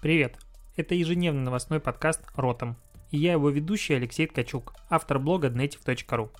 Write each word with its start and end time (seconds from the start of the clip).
Привет! 0.00 0.38
Это 0.76 0.94
ежедневный 0.94 1.42
новостной 1.42 1.78
подкаст 1.78 2.22
«Ротом». 2.34 2.78
И 3.10 3.18
я 3.18 3.32
его 3.32 3.50
ведущий 3.50 3.92
Алексей 3.92 4.26
Ткачук, 4.26 4.72
автор 4.88 5.18
блога 5.18 5.48
dnetiv.ru. 5.48 6.30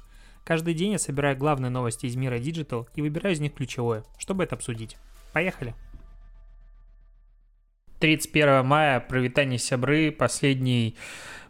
Каждый 0.46 0.72
день 0.72 0.93
я 0.93 0.98
собираю 0.98 1.37
главные 1.37 1.69
новости 1.69 2.07
из 2.07 2.17
мира 2.17 2.38
Digital 2.38 2.88
и 2.95 3.03
выбираю 3.03 3.35
из 3.35 3.41
них 3.41 3.53
ключевое, 3.53 4.03
чтобы 4.17 4.45
это 4.45 4.54
обсудить. 4.54 4.96
Поехали! 5.35 5.75
31 7.99 8.65
мая, 8.65 8.99
провитание 8.99 9.58
сябры, 9.58 10.11
последний 10.11 10.97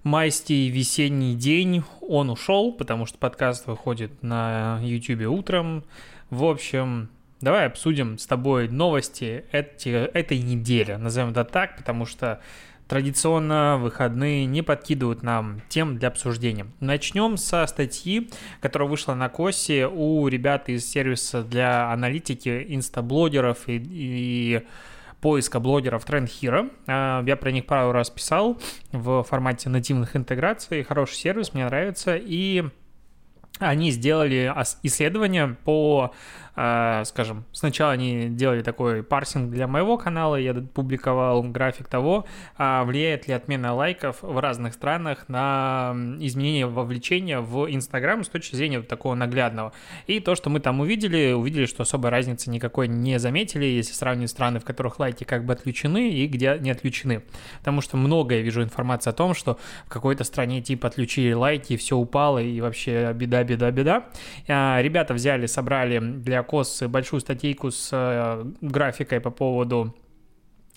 майский 0.03 0.69
весенний 0.69 1.37
день. 1.37 1.85
Он 2.01 2.31
ушел, 2.31 2.73
потому 2.73 3.07
что 3.07 3.19
подкаст 3.19 3.69
выходит 3.69 4.21
на 4.25 4.81
YouTube 4.83 5.29
утром. 5.29 5.85
В 6.29 6.43
общем, 6.43 7.09
Давай 7.41 7.67
обсудим 7.67 8.19
с 8.19 8.27
тобой 8.27 8.69
новости 8.69 9.45
эти, 9.51 9.89
этой 9.89 10.39
недели, 10.41 10.93
назовем 10.97 11.31
это 11.31 11.45
так, 11.45 11.79
потому 11.79 12.05
что 12.05 12.43
традиционно 12.87 13.79
выходные 13.79 14.45
не 14.45 14.61
подкидывают 14.61 15.23
нам 15.23 15.63
тем 15.71 15.97
для 15.97 16.09
обсуждения. 16.09 16.67
Начнем 16.81 17.39
со 17.39 17.67
статьи, 17.67 18.31
которая 18.61 18.91
вышла 18.91 19.15
на 19.15 19.31
Косе 19.31 19.87
у 19.87 20.29
ребят 20.29 20.69
из 20.69 20.87
сервиса 20.87 21.43
для 21.43 21.91
аналитики, 21.91 22.67
инстаблогеров 22.69 23.69
и, 23.69 23.81
и 23.89 24.67
поиска 25.23 25.61
блогеров 25.61 26.05
Trend 26.05 26.27
Hero. 26.27 26.71
А, 26.89 27.25
я 27.25 27.37
про 27.37 27.53
них 27.53 27.65
пару 27.65 27.93
раз 27.93 28.11
писал 28.11 28.61
в 28.93 29.23
формате 29.23 29.71
нативных 29.71 30.15
интеграций. 30.15 30.83
Хороший 30.83 31.15
сервис, 31.15 31.55
мне 31.55 31.65
нравится. 31.65 32.17
И 32.17 32.65
они 33.61 33.91
сделали 33.93 34.53
исследование 34.83 35.57
по 35.65 36.13
скажем, 36.55 37.45
сначала 37.53 37.93
они 37.93 38.29
делали 38.29 38.63
такой 38.63 39.03
парсинг 39.03 39.51
для 39.51 39.67
моего 39.67 39.97
канала, 39.97 40.37
я 40.37 40.55
публиковал 40.55 41.43
график 41.43 41.89
того, 41.89 42.27
а, 42.57 42.85
влияет 42.85 43.29
ли 43.29 43.35
отмена 43.35 43.75
лайков 43.75 44.19
в 44.23 44.39
разных 44.39 44.75
странах 44.75 45.29
на 45.29 45.95
изменение 46.21 46.67
вовлечения 46.67 47.41
в 47.41 47.73
Инстаграм 47.73 48.25
с 48.25 48.29
точки 48.29 48.57
зрения 48.57 48.83
такого 48.83 49.15
наглядного. 49.15 49.73
И 50.07 50.21
то, 50.21 50.35
что 50.35 50.51
мы 50.51 50.61
там 50.61 50.81
увидели, 50.81 51.33
увидели, 51.33 51.67
что 51.67 51.83
особой 51.83 52.11
разницы 52.11 52.51
никакой 52.51 52.89
не 52.89 53.19
заметили, 53.19 53.65
если 53.65 53.93
сравнивать 53.93 54.31
страны, 54.31 54.61
в 54.61 54.65
которых 54.65 54.99
лайки 54.99 55.25
как 55.25 55.45
бы 55.45 55.53
отключены 55.53 56.11
и 56.11 56.27
где 56.27 56.59
не 56.61 56.71
отключены. 56.71 57.23
Потому 57.59 57.81
что 57.81 57.97
много 57.97 58.35
я 58.35 58.43
вижу 58.43 58.63
информации 58.63 59.11
о 59.11 59.15
том, 59.15 59.35
что 59.35 59.59
в 59.87 59.89
какой-то 59.89 60.25
стране 60.25 60.63
типа 60.63 60.89
отключили 60.89 61.33
лайки, 61.33 61.75
и 61.75 61.77
все 61.77 61.97
упало, 61.97 62.39
и 62.39 62.61
вообще 62.61 63.13
беда, 63.15 63.43
беда, 63.45 63.71
беда. 63.71 64.07
А, 64.49 64.81
ребята 64.81 65.15
взяли, 65.15 65.47
собрали 65.47 65.99
для 65.99 66.40
Кос 66.43 66.83
большую 66.89 67.21
статейку 67.21 67.71
с 67.71 67.91
э, 67.93 68.45
графикой 68.61 69.21
по 69.21 69.31
поводу 69.31 69.95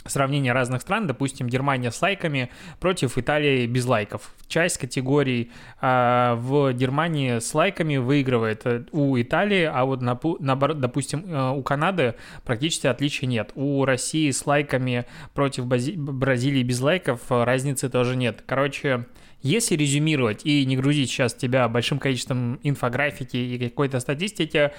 сравнение 0.06 0.54
разных 0.54 0.82
стран, 0.82 1.08
допустим, 1.08 1.48
Германия 1.48 1.92
с 1.92 2.02
лайками 2.02 2.50
против 2.80 3.18
Италии 3.18 3.66
без 3.68 3.86
лайков. 3.86 4.34
Часть 4.48 4.78
категорий 4.78 5.52
э, 5.82 6.34
в 6.38 6.74
Германии 6.74 7.40
с 7.40 7.54
лайками 7.54 7.98
выигрывает 7.98 8.62
э, 8.66 8.84
у 8.92 9.20
Италии, 9.20 9.64
а 9.64 9.86
вот, 9.86 10.02
на, 10.02 10.20
наоборот, 10.40 10.80
допустим, 10.80 11.24
э, 11.26 11.52
у 11.52 11.64
Канады 11.64 12.16
практически 12.44 12.88
отличий 12.88 13.28
нет. 13.28 13.52
У 13.56 13.86
России 13.86 14.30
с 14.30 14.46
лайками 14.46 15.06
против 15.34 15.66
Бази- 15.66 15.96
Бразилии 15.96 16.64
без 16.64 16.82
лайков 16.82 17.22
разницы 17.30 17.90
тоже 17.90 18.16
нет. 18.16 18.44
Короче, 18.46 19.06
если 19.44 19.76
резюмировать 19.76 20.46
и 20.46 20.66
не 20.66 20.78
грузить 20.78 21.10
сейчас 21.10 21.34
тебя 21.34 21.68
большим 21.68 22.00
количеством 22.00 22.60
инфографики 22.64 23.36
и 23.36 23.70
какой-то 23.70 24.00
статистики, 24.00 24.72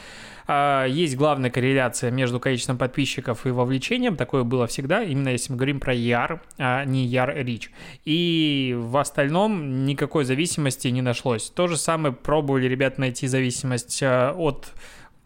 а, 0.47 0.87
есть 0.87 1.17
главная 1.17 1.51
корреляция 1.51 2.11
между 2.11 2.41
количеством 2.41 2.79
подписчиков 2.79 3.47
и 3.47 3.51
вовлечением, 3.51 4.17
такое 4.17 4.42
было 4.42 4.67
всегда, 4.67 5.03
именно 5.03 5.29
если 5.29 5.53
мы 5.53 5.59
говорим 5.59 5.81
про 5.81 5.95
ER, 5.95 6.41
а 6.59 6.85
не 6.87 7.07
ER 7.07 7.45
Reach. 7.45 7.69
И 8.07 8.75
в 8.77 8.97
остальном 8.97 9.85
никакой 9.85 10.25
зависимости 10.25 10.89
не 10.89 11.03
нашлось. 11.03 11.51
То 11.51 11.67
же 11.67 11.77
самое 11.77 12.15
пробовали 12.15 12.67
ребят 12.67 12.97
найти 12.97 13.27
зависимость 13.27 14.03
а, 14.03 14.33
от 14.33 14.73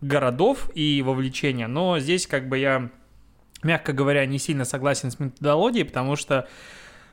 городов 0.01 0.69
и 0.75 1.01
вовлечения, 1.03 1.69
но 1.69 2.01
здесь 2.01 2.27
как 2.27 2.49
бы 2.49 2.59
я, 2.59 2.91
мягко 3.63 3.93
говоря, 3.93 4.27
не 4.27 4.39
сильно 4.39 4.65
согласен 4.65 5.13
с 5.13 5.21
методологией, 5.21 5.85
потому 5.85 6.17
что 6.17 6.49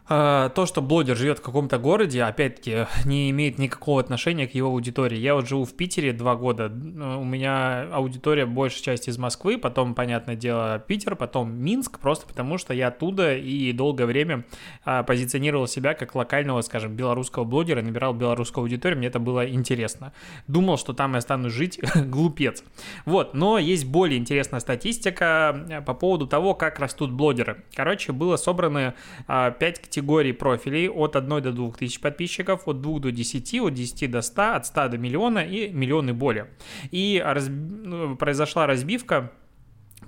то, 0.07 0.65
что 0.67 0.81
блогер 0.81 1.17
живет 1.17 1.39
в 1.39 1.41
каком-то 1.41 1.79
городе, 1.79 2.23
опять-таки, 2.23 2.85
не 3.05 3.29
имеет 3.31 3.57
никакого 3.57 3.99
отношения 3.99 4.47
к 4.47 4.53
его 4.53 4.69
аудитории. 4.69 5.17
Я 5.17 5.35
вот 5.35 5.47
живу 5.47 5.65
в 5.65 5.73
Питере 5.73 6.13
два 6.13 6.35
года, 6.35 6.67
у 6.67 7.23
меня 7.23 7.87
аудитория 7.91 8.45
большая 8.45 8.83
часть 8.83 9.07
из 9.07 9.17
Москвы, 9.17 9.57
потом, 9.57 9.95
понятное 9.95 10.35
дело, 10.35 10.77
Питер, 10.79 11.15
потом 11.15 11.53
Минск, 11.53 11.99
просто 11.99 12.27
потому 12.27 12.57
что 12.57 12.73
я 12.73 12.89
оттуда 12.89 13.35
и 13.35 13.71
долгое 13.71 14.05
время 14.05 14.45
а, 14.83 15.03
позиционировал 15.03 15.67
себя 15.67 15.93
как 15.93 16.15
локального, 16.15 16.61
скажем, 16.61 16.95
белорусского 16.95 17.43
блогера, 17.43 17.81
набирал 17.81 18.13
белорусскую 18.13 18.63
аудиторию, 18.63 18.97
мне 18.99 19.07
это 19.07 19.19
было 19.19 19.49
интересно. 19.49 20.13
Думал, 20.47 20.77
что 20.77 20.93
там 20.93 21.15
я 21.15 21.21
стану 21.21 21.49
жить, 21.49 21.79
глупец. 21.95 22.63
Вот, 23.05 23.33
но 23.33 23.57
есть 23.57 23.85
более 23.85 24.19
интересная 24.19 24.59
статистика 24.59 25.83
по 25.85 25.93
поводу 25.93 26.27
того, 26.27 26.53
как 26.53 26.79
растут 26.79 27.11
блогеры. 27.11 27.63
Короче, 27.73 28.11
было 28.11 28.37
собрано 28.37 28.93
5 29.27 29.27
а, 29.27 29.79
категорий 29.95 30.33
профилей 30.33 30.89
от 30.89 31.15
1 31.15 31.41
до 31.41 31.51
2 31.51 31.71
тысяч 31.71 31.99
подписчиков, 31.99 32.67
от 32.67 32.81
2 32.81 32.99
до 32.99 33.11
10, 33.11 33.61
от 33.61 33.73
10 33.73 34.11
до 34.11 34.21
100, 34.21 34.55
от 34.55 34.65
100 34.65 34.89
до 34.89 34.97
миллиона 34.97 35.39
и 35.39 35.69
миллион 35.71 36.09
и 36.09 36.13
более. 36.13 36.47
И 36.91 37.21
раз... 37.23 37.47
Ну, 37.49 38.17
произошла 38.17 38.67
разбивка 38.67 39.31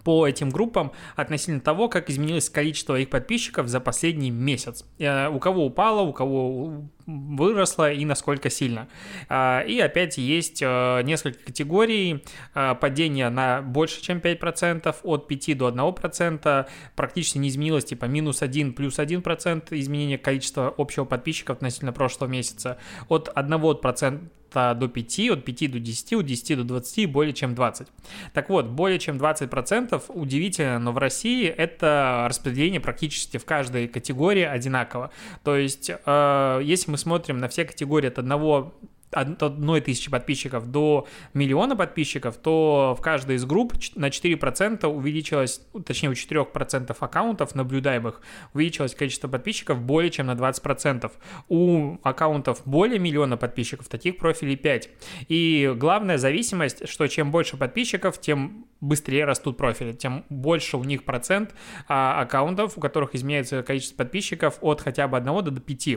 по 0.04 0.28
этим 0.28 0.50
группам 0.50 0.92
относительно 1.16 1.62
того, 1.62 1.88
как 1.88 2.10
изменилось 2.10 2.50
количество 2.50 3.00
их 3.00 3.10
подписчиков 3.10 3.68
за 3.68 3.80
последний 3.80 4.32
месяц. 4.32 4.86
Э, 5.00 5.30
у 5.30 5.40
кого 5.40 5.66
упало, 5.66 6.02
у 6.02 6.12
кого 6.12 6.84
выросло 7.08 7.92
и 7.92 8.06
насколько 8.06 8.50
сильно. 8.50 8.88
А, 9.30 9.62
и 9.62 9.80
опять 9.80 10.18
есть 10.18 10.62
э, 10.62 11.02
несколько 11.04 11.46
категорий 11.46 12.24
э, 12.54 12.76
падения 12.80 13.30
на 13.30 13.62
больше, 13.62 14.02
чем 14.02 14.18
5%, 14.20 14.96
от 15.04 15.28
5 15.28 15.58
до 15.58 15.70
1%, 15.70 16.68
практически 16.96 17.38
не 17.38 17.50
изменилось, 17.50 17.86
типа 17.86 18.06
минус 18.06 18.42
1, 18.42 18.74
плюс 18.74 19.00
1% 19.00 19.68
изменения 19.72 20.18
количества 20.18 20.74
общего 20.78 21.06
подписчиков 21.06 21.58
относительно 21.58 21.94
прошлого 21.94 22.30
месяца, 22.30 22.78
от 23.08 23.30
1% 23.34 24.28
до 24.54 24.88
5, 24.88 25.20
от 25.32 25.46
5 25.46 25.72
до 25.72 25.80
10, 25.80 26.14
от 26.14 26.26
10 26.26 26.58
до 26.58 26.64
20 26.64 26.98
и 27.00 27.06
более 27.06 27.34
чем 27.34 27.56
20. 27.56 27.88
Так 28.34 28.50
вот, 28.50 28.68
более 28.68 29.00
чем 29.00 29.18
20% 29.18 30.04
удивительно, 30.10 30.80
но 30.80 30.92
в 30.92 30.98
России 30.98 31.48
это 31.48 32.26
распределение 32.30 32.80
практически 32.80 33.38
в 33.38 33.46
каждой 33.46 33.88
категории 33.88 34.44
одинаково. 34.44 35.12
То 35.44 35.56
есть, 35.56 35.92
э, 35.94 36.62
если 36.64 36.92
мы 36.92 36.97
смотрим 36.98 37.40
на 37.40 37.48
все 37.48 37.66
категории 37.66 38.08
от 38.08 38.20
одного 38.20 38.74
одной 39.12 39.82
тысячи 39.82 40.12
подписчиков 40.12 40.68
до 40.68 41.08
миллиона 41.34 41.76
подписчиков, 41.76 42.38
то 42.38 42.96
в 42.98 43.02
каждой 43.02 43.38
из 43.38 43.46
групп 43.46 43.74
на 43.96 44.10
4% 44.10 44.86
увеличилось, 44.86 45.62
точнее 45.86 46.10
у 46.10 46.14
4% 46.14 46.96
аккаунтов 47.00 47.56
наблюдаемых 47.56 48.22
увеличилось 48.54 48.96
количество 48.96 49.28
подписчиков 49.28 49.82
более 49.82 50.12
чем 50.12 50.28
на 50.28 50.34
20%. 50.34 51.12
У 51.48 51.98
аккаунтов 52.04 52.62
более 52.66 53.00
миллиона 53.00 53.38
подписчиков 53.38 53.88
таких 53.88 54.18
профилей 54.18 54.58
5. 54.58 54.90
И 55.30 55.74
главная 55.76 56.18
зависимость, 56.18 56.88
что 56.88 57.08
чем 57.08 57.32
больше 57.32 57.58
подписчиков, 57.58 58.20
тем 58.20 58.66
быстрее 58.82 59.26
растут 59.26 59.58
профили, 59.58 59.94
тем 59.94 60.24
больше 60.30 60.78
у 60.78 60.84
них 60.84 61.04
процент 61.04 61.56
а, 61.88 62.22
аккаунтов, 62.22 62.78
у 62.78 62.82
которых 62.82 63.16
изменяется 63.16 63.64
количество 63.64 63.98
подписчиков 63.98 64.58
от 64.62 64.82
хотя 64.82 65.08
бы 65.08 65.18
1 65.18 65.44
до 65.44 65.60
5. 65.60 65.88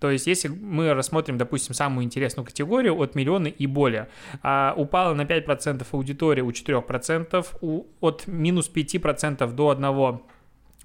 То 0.00 0.10
есть 0.10 0.26
если 0.26 0.48
мы 0.48 0.94
рассмотрим, 0.94 1.36
допустим, 1.36 1.74
самую 1.74 2.04
интересную 2.04 2.46
категорию, 2.46 2.59
категорию 2.60 3.00
от 3.00 3.14
миллиона 3.14 3.48
и 3.48 3.66
более. 3.66 4.08
А 4.42 4.74
упала 4.76 5.14
на 5.14 5.22
5% 5.22 5.86
аудитория 5.92 6.42
у 6.42 6.50
4%, 6.50 7.46
у, 7.62 7.84
от 8.00 8.26
минус 8.26 8.70
5% 8.74 9.52
до 9.54 9.72
1% 9.72 10.20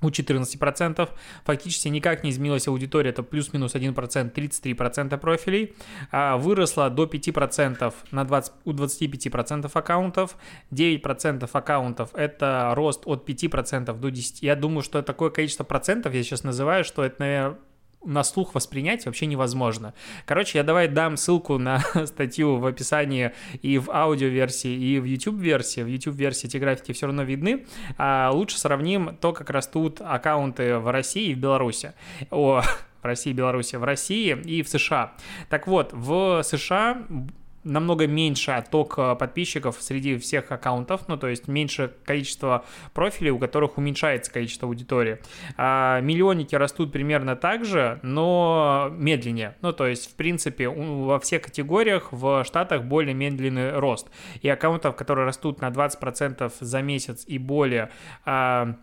у 0.01 0.09
14%. 0.09 1.09
Фактически 1.45 1.89
никак 1.89 2.23
не 2.23 2.29
изменилась 2.29 2.67
аудитория, 2.67 3.09
это 3.09 3.23
плюс-минус 3.23 3.75
1%, 3.75 4.31
33% 4.33 5.17
профилей. 5.17 5.73
А 6.11 6.37
выросла 6.37 6.89
до 6.89 7.03
5% 7.05 7.93
на 8.11 8.23
20, 8.23 8.53
у 8.66 8.71
25% 8.71 9.71
аккаунтов. 9.73 10.37
9% 10.71 11.49
аккаунтов 11.51 12.09
это 12.13 12.73
рост 12.75 13.03
от 13.05 13.29
5% 13.29 13.99
до 13.99 14.09
10%. 14.09 14.37
Я 14.41 14.55
думаю, 14.55 14.81
что 14.81 15.01
такое 15.01 15.29
количество 15.29 15.66
процентов, 15.66 16.13
я 16.13 16.23
сейчас 16.23 16.43
называю, 16.43 16.83
что 16.83 17.03
это, 17.03 17.16
наверное, 17.19 17.57
на 18.03 18.23
слух 18.23 18.55
воспринять 18.55 19.05
вообще 19.05 19.25
невозможно. 19.25 19.93
Короче, 20.25 20.57
я 20.57 20.63
давай 20.63 20.87
дам 20.87 21.17
ссылку 21.17 21.57
на 21.57 21.79
статью 22.05 22.57
в 22.57 22.65
описании 22.65 23.31
и 23.61 23.77
в 23.77 23.89
аудиоверсии, 23.89 24.71
и 24.71 24.99
в 24.99 25.05
YouTube-версии. 25.05 25.81
В 25.81 25.87
YouTube-версии 25.87 26.47
эти 26.47 26.57
графики 26.57 26.91
все 26.91 27.07
равно 27.07 27.23
видны. 27.23 27.65
А 27.97 28.31
лучше 28.31 28.59
сравним 28.59 29.15
то, 29.15 29.33
как 29.33 29.49
растут 29.49 30.01
аккаунты 30.01 30.77
в 30.77 30.91
России 30.91 31.31
и 31.31 31.35
в 31.35 31.39
Беларуси. 31.39 31.93
О, 32.31 32.61
в 33.01 33.05
России 33.05 33.31
и 33.31 33.33
Беларуси. 33.33 33.75
В 33.75 33.83
России 33.83 34.37
и 34.45 34.61
в 34.61 34.69
США. 34.69 35.13
Так 35.49 35.67
вот, 35.67 35.91
в 35.93 36.43
США 36.43 37.03
намного 37.66 38.08
меньше 38.08 38.52
отток 38.52 38.96
э, 38.97 39.16
подписчиков 39.16 39.78
среди 39.82 40.17
всех 40.17 40.52
аккаунтов, 40.52 41.08
ну, 41.08 41.17
то 41.17 41.28
есть 41.28 41.47
меньше 41.47 41.94
количество 42.06 42.64
профилей, 42.94 43.32
у 43.32 43.40
которых 43.40 43.78
уменьшается 43.78 44.32
количество 44.32 44.67
аудитории. 44.67 45.20
А 45.58 46.00
миллионники 46.00 46.56
растут 46.56 46.91
примерно 46.91 47.35
так 47.35 47.66
же, 47.66 48.00
но 48.03 48.90
медленнее. 48.91 49.58
Ну, 49.62 49.73
то 49.73 49.88
есть, 49.88 50.12
в 50.12 50.16
принципе, 50.16 50.70
во 50.70 51.20
всех 51.20 51.41
категориях 51.44 52.09
в 52.12 52.44
Штатах 52.46 52.84
более 52.84 53.14
медленный 53.14 53.78
рост. 53.78 54.08
И 54.41 54.47
аккаунтов, 54.47 54.96
которые 54.96 55.26
растут 55.26 55.59
на 55.62 55.70
20% 55.70 56.53
за 56.59 56.82
месяц 56.82 57.23
и 57.28 57.38
более, 57.38 57.90
а, 58.26 58.76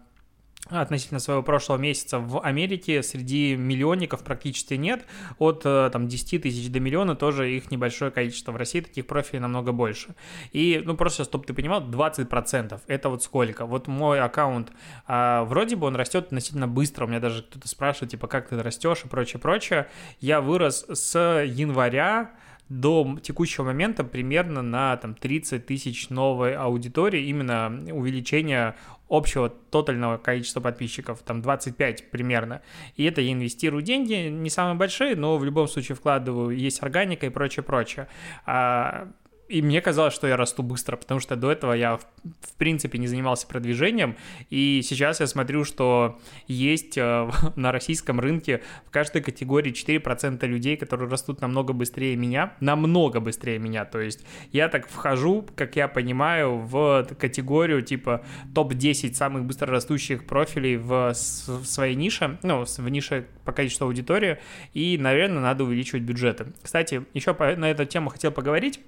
относительно 0.81 1.21
своего 1.21 1.43
прошлого 1.43 1.79
месяца 1.79 2.19
в 2.19 2.41
Америке 2.41 3.03
среди 3.03 3.57
миллионников 3.57 4.25
практически 4.25 4.75
нет. 4.75 5.05
От 5.39 5.63
э, 5.65 5.91
там, 5.93 6.09
10 6.09 6.43
тысяч 6.43 6.71
до 6.71 6.81
миллиона 6.81 7.15
тоже 7.15 7.53
их 7.53 7.71
небольшое 7.71 8.11
количество. 8.11 8.53
В 8.53 8.57
России 8.57 8.81
таких 8.81 9.07
профилей 9.07 9.41
намного 9.41 9.73
больше. 9.73 10.15
И, 10.53 10.83
ну, 10.85 10.97
просто, 10.97 11.25
чтобы 11.25 11.45
ты 11.45 11.55
понимал, 11.55 11.83
20% 11.83 12.81
это 12.87 13.09
вот 13.09 13.23
сколько? 13.23 13.67
Вот 13.67 13.89
мой 13.89 14.21
аккаунт, 14.21 14.73
а, 15.07 15.45
вроде 15.45 15.77
бы 15.77 15.87
он 15.87 15.97
растет 15.97 16.27
относительно 16.27 16.69
быстро. 16.69 17.05
У 17.05 17.09
меня 17.09 17.21
даже 17.21 17.43
кто-то 17.43 17.69
спрашивает, 17.69 18.13
типа, 18.13 18.27
как 18.27 18.49
ты 18.49 18.63
растешь 18.63 19.03
и 19.05 19.09
прочее, 19.09 19.41
прочее. 19.41 19.89
Я 20.21 20.41
вырос 20.41 20.87
с 20.89 21.19
января 21.45 22.33
до 22.69 23.19
текущего 23.23 23.65
момента 23.65 24.03
примерно 24.03 24.63
на 24.63 24.97
там, 24.97 25.15
30 25.15 25.67
тысяч 25.67 26.09
новой 26.09 26.55
аудитории, 26.55 27.27
именно 27.27 27.85
увеличение 27.93 28.77
общего 29.13 29.51
тотального 29.51 30.17
количества 30.17 30.61
подписчиков, 30.61 31.21
там 31.23 31.43
25 31.43 32.11
примерно. 32.11 32.63
И 32.97 33.05
это 33.05 33.21
я 33.21 33.33
инвестирую 33.33 33.83
деньги, 33.83 34.29
не 34.29 34.49
самые 34.49 34.75
большие, 34.75 35.15
но 35.17 35.37
в 35.37 35.45
любом 35.45 35.69
случае 35.69 35.97
вкладываю, 35.97 36.57
есть 36.57 36.83
органика 36.83 37.27
и 37.27 37.29
прочее, 37.29 37.63
прочее. 37.63 38.09
А 38.47 39.09
и 39.53 39.61
мне 39.61 39.83
казалось, 39.83 40.15
что 40.15 40.27
я 40.27 40.39
расту 40.39 40.63
быстро, 40.63 40.97
потому 40.97 41.21
что 41.21 41.37
до 41.37 41.53
этого 41.53 41.75
я, 41.75 41.99
в 41.99 42.55
принципе, 42.57 42.97
не 42.97 43.07
занимался 43.07 43.47
продвижением, 43.47 44.17
и 44.49 44.81
сейчас 44.83 45.21
я 45.21 45.27
смотрю, 45.27 45.65
что 45.65 46.19
есть 46.49 46.97
э, 46.97 47.31
на 47.57 47.71
российском 47.71 48.19
рынке 48.19 48.63
в 48.87 48.91
каждой 48.91 49.21
категории 49.21 49.71
4% 49.71 50.47
людей, 50.47 50.79
которые 50.79 51.11
растут 51.11 51.43
намного 51.43 51.75
быстрее 51.75 52.17
меня, 52.17 52.55
намного 52.61 53.21
быстрее 53.21 53.59
меня, 53.59 53.85
то 53.85 54.01
есть 54.01 54.25
я 54.53 54.71
так 54.71 54.89
вхожу, 54.89 55.47
как 55.55 55.77
я 55.77 55.87
понимаю, 55.87 56.57
в 56.57 57.07
категорию 57.19 57.83
типа 57.83 58.25
топ-10 58.55 59.13
самых 59.13 59.45
быстрорастущих 59.45 60.25
профилей 60.27 60.79
в, 60.79 61.11
в 61.11 61.65
своей 61.67 61.95
нише, 61.95 62.39
ну, 62.43 62.65
в 62.65 62.89
нише 62.89 63.27
по 63.45 63.53
количеству 63.53 63.85
аудитории, 63.85 64.39
и, 64.73 64.97
наверное, 64.97 65.43
надо 65.43 65.65
увеличивать 65.65 66.05
бюджеты. 66.05 66.47
Кстати, 66.63 67.05
еще 67.13 67.37
на 67.57 67.71
эту 67.71 67.85
тему 67.85 68.09
хотел 68.09 68.33
поговорить, 68.33 68.81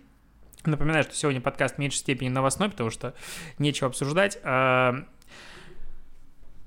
Напоминаю, 0.66 1.04
что 1.04 1.14
сегодня 1.14 1.42
подкаст 1.42 1.74
в 1.74 1.78
меньшей 1.78 1.98
степени 1.98 2.30
новостной, 2.30 2.70
потому 2.70 2.88
что 2.88 3.12
нечего 3.58 3.88
обсуждать. 3.88 4.38
А, 4.44 5.04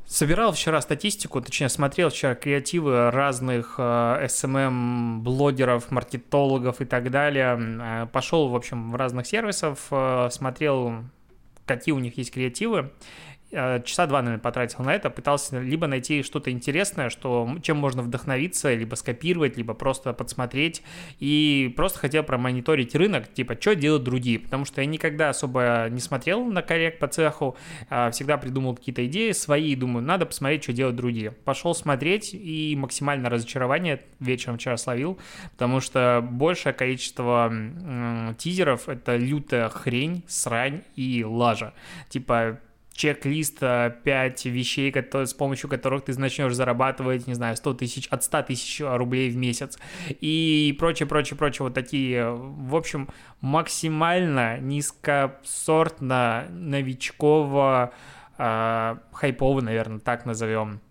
собирал 0.05 0.51
вчера 0.51 0.79
статистику, 0.81 1.41
точнее, 1.41 1.69
смотрел 1.69 2.09
вчера 2.09 2.35
креативы 2.35 3.09
разных 3.09 3.79
SMM-блогеров, 3.79 5.87
а, 5.89 5.93
маркетологов 5.95 6.79
и 6.79 6.85
так 6.85 7.09
далее. 7.09 7.57
А, 7.59 8.05
пошел, 8.05 8.49
в 8.49 8.55
общем, 8.55 8.91
в 8.91 8.95
разных 8.95 9.25
сервисов, 9.25 9.91
смотрел, 10.31 11.03
какие 11.65 11.93
у 11.93 11.99
них 11.99 12.19
есть 12.19 12.31
креативы. 12.31 12.91
Э, 13.51 13.81
часа 13.83 14.07
два, 14.07 14.21
наверное, 14.21 14.41
потратил 14.41 14.83
на 14.83 14.93
это, 14.93 15.09
пытался 15.09 15.59
либо 15.61 15.87
найти 15.87 16.21
что-то 16.21 16.51
интересное, 16.51 17.09
что, 17.09 17.57
чем 17.61 17.77
можно 17.77 18.01
вдохновиться, 18.01 18.73
либо 18.73 18.95
скопировать, 18.95 19.55
либо 19.55 19.73
просто 19.73 20.11
подсмотреть, 20.11 20.83
и 21.19 21.73
просто 21.77 21.99
хотел 21.99 22.23
промониторить 22.23 22.93
рынок, 22.93 23.33
типа, 23.33 23.55
что 23.59 23.75
делают 23.75 24.03
другие, 24.03 24.39
потому 24.39 24.65
что 24.65 24.81
я 24.81 24.87
никогда 24.87 25.29
особо 25.29 25.87
не 25.89 26.01
смотрел 26.01 26.43
на 26.43 26.61
коррект 26.61 26.99
по 26.99 27.07
цеху, 27.07 27.55
а 27.89 28.11
всегда 28.11 28.37
придумал 28.37 28.75
какие-то 28.75 29.05
идеи 29.05 29.31
свои, 29.31 29.75
думаю, 29.75 30.03
надо 30.03 30.25
посмотреть, 30.25 30.63
что 30.63 30.73
делают 30.73 30.97
другие. 30.97 31.31
Пошел 31.31 31.73
смотреть, 31.73 32.33
и 32.33 32.75
максимальное 32.77 33.29
разочарование 33.29 34.01
вечером 34.19 34.57
вчера 34.57 34.75
словил, 34.75 35.19
потому 35.53 35.79
что 35.79 36.27
большее 36.29 36.73
количество 36.73 37.53
тизеров— 38.37 38.89
это 38.89 39.15
лютая 39.15 39.69
хрень, 39.69 40.23
срань 40.27 40.81
и 40.95 41.23
лажа. 41.23 41.73
Типа, 42.09 42.59
чек-лист 42.97 43.59
5 43.59 44.45
вещей, 44.45 44.91
которые, 44.91 45.27
с 45.27 45.33
помощью 45.33 45.69
которых 45.69 46.03
ты 46.03 46.19
начнешь 46.19 46.53
зарабатывать, 46.53 47.27
не 47.27 47.35
знаю, 47.35 47.55
100 47.55 47.73
тысяч, 47.75 48.07
от 48.07 48.23
100 48.23 48.41
тысяч 48.43 48.81
рублей 48.83 49.29
в 49.29 49.37
месяц. 49.37 49.77
И 50.09 50.75
прочее, 50.79 51.07
прочее, 51.07 51.37
прочее, 51.37 51.63
вот 51.65 51.73
такие, 51.73 52.31
в 52.31 52.75
общем, 52.75 53.07
максимально 53.39 54.57
низкосортно 54.59 56.47
новичково, 56.49 57.93
э, 58.37 58.95
хайпово, 59.13 59.61
наверное, 59.61 59.99
так 59.99 60.25
назовем, 60.25 60.81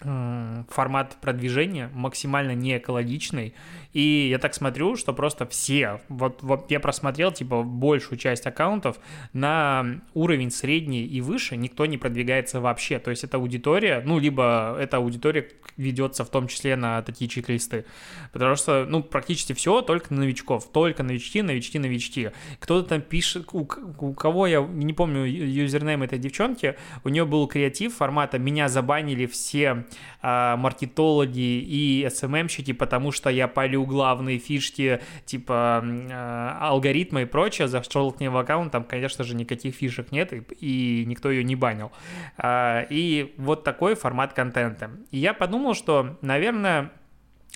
формат 0.00 1.16
продвижения 1.20 1.90
максимально 1.92 2.54
не 2.54 2.78
экологичный 2.78 3.54
и 3.98 4.28
я 4.30 4.38
так 4.38 4.54
смотрю, 4.54 4.96
что 4.96 5.12
просто 5.12 5.46
все, 5.46 6.00
вот, 6.08 6.42
вот 6.42 6.70
я 6.70 6.78
просмотрел, 6.78 7.32
типа, 7.32 7.62
большую 7.62 8.18
часть 8.18 8.46
аккаунтов 8.46 8.98
на 9.32 10.00
уровень 10.14 10.50
средний 10.50 11.04
и 11.04 11.20
выше 11.20 11.56
никто 11.56 11.86
не 11.86 11.96
продвигается 11.96 12.60
вообще. 12.60 12.98
То 12.98 13.10
есть 13.10 13.24
это 13.24 13.38
аудитория, 13.38 14.02
ну, 14.04 14.18
либо 14.18 14.76
эта 14.78 14.98
аудитория 14.98 15.48
ведется 15.76 16.24
в 16.24 16.30
том 16.30 16.48
числе 16.48 16.76
на 16.76 17.02
такие 17.02 17.28
чек-листы. 17.28 17.86
Потому 18.32 18.56
что, 18.56 18.84
ну, 18.88 19.02
практически 19.02 19.52
все 19.52 19.80
только 19.80 20.12
на 20.12 20.20
новичков. 20.20 20.70
Только 20.70 21.02
новички, 21.02 21.40
новички, 21.40 21.78
новички. 21.78 22.30
Кто-то 22.60 22.88
там 22.88 23.00
пишет, 23.00 23.48
у, 23.52 23.66
у 23.98 24.12
кого 24.12 24.46
я 24.46 24.60
не 24.60 24.92
помню 24.92 25.24
юзернейм 25.24 26.02
этой 26.02 26.18
девчонки, 26.18 26.76
у 27.04 27.08
нее 27.08 27.24
был 27.24 27.48
креатив 27.48 27.96
формата 27.96 28.38
«Меня 28.38 28.68
забанили 28.68 29.26
все 29.26 29.86
маркетологи 30.22 31.38
и 31.38 32.08
СММщики, 32.10 32.72
потому 32.72 33.12
что 33.12 33.30
я 33.30 33.46
говорю 33.46 33.84
главные 33.86 34.38
фишки, 34.38 35.00
типа 35.26 35.84
э, 35.84 36.56
алгоритмы 36.60 37.22
и 37.22 37.24
прочее, 37.24 37.68
зашел 37.68 38.12
к 38.12 38.20
ней 38.20 38.28
в 38.28 38.36
аккаунт, 38.36 38.72
там, 38.72 38.84
конечно 38.84 39.24
же, 39.24 39.34
никаких 39.34 39.74
фишек 39.74 40.12
нет, 40.12 40.32
и, 40.60 41.04
никто 41.06 41.30
ее 41.30 41.44
не 41.44 41.56
банил. 41.56 41.92
Э, 42.36 42.86
и 42.90 43.34
вот 43.36 43.64
такой 43.64 43.94
формат 43.94 44.32
контента. 44.32 44.90
И 45.10 45.18
я 45.18 45.34
подумал, 45.34 45.74
что, 45.74 46.18
наверное, 46.22 46.90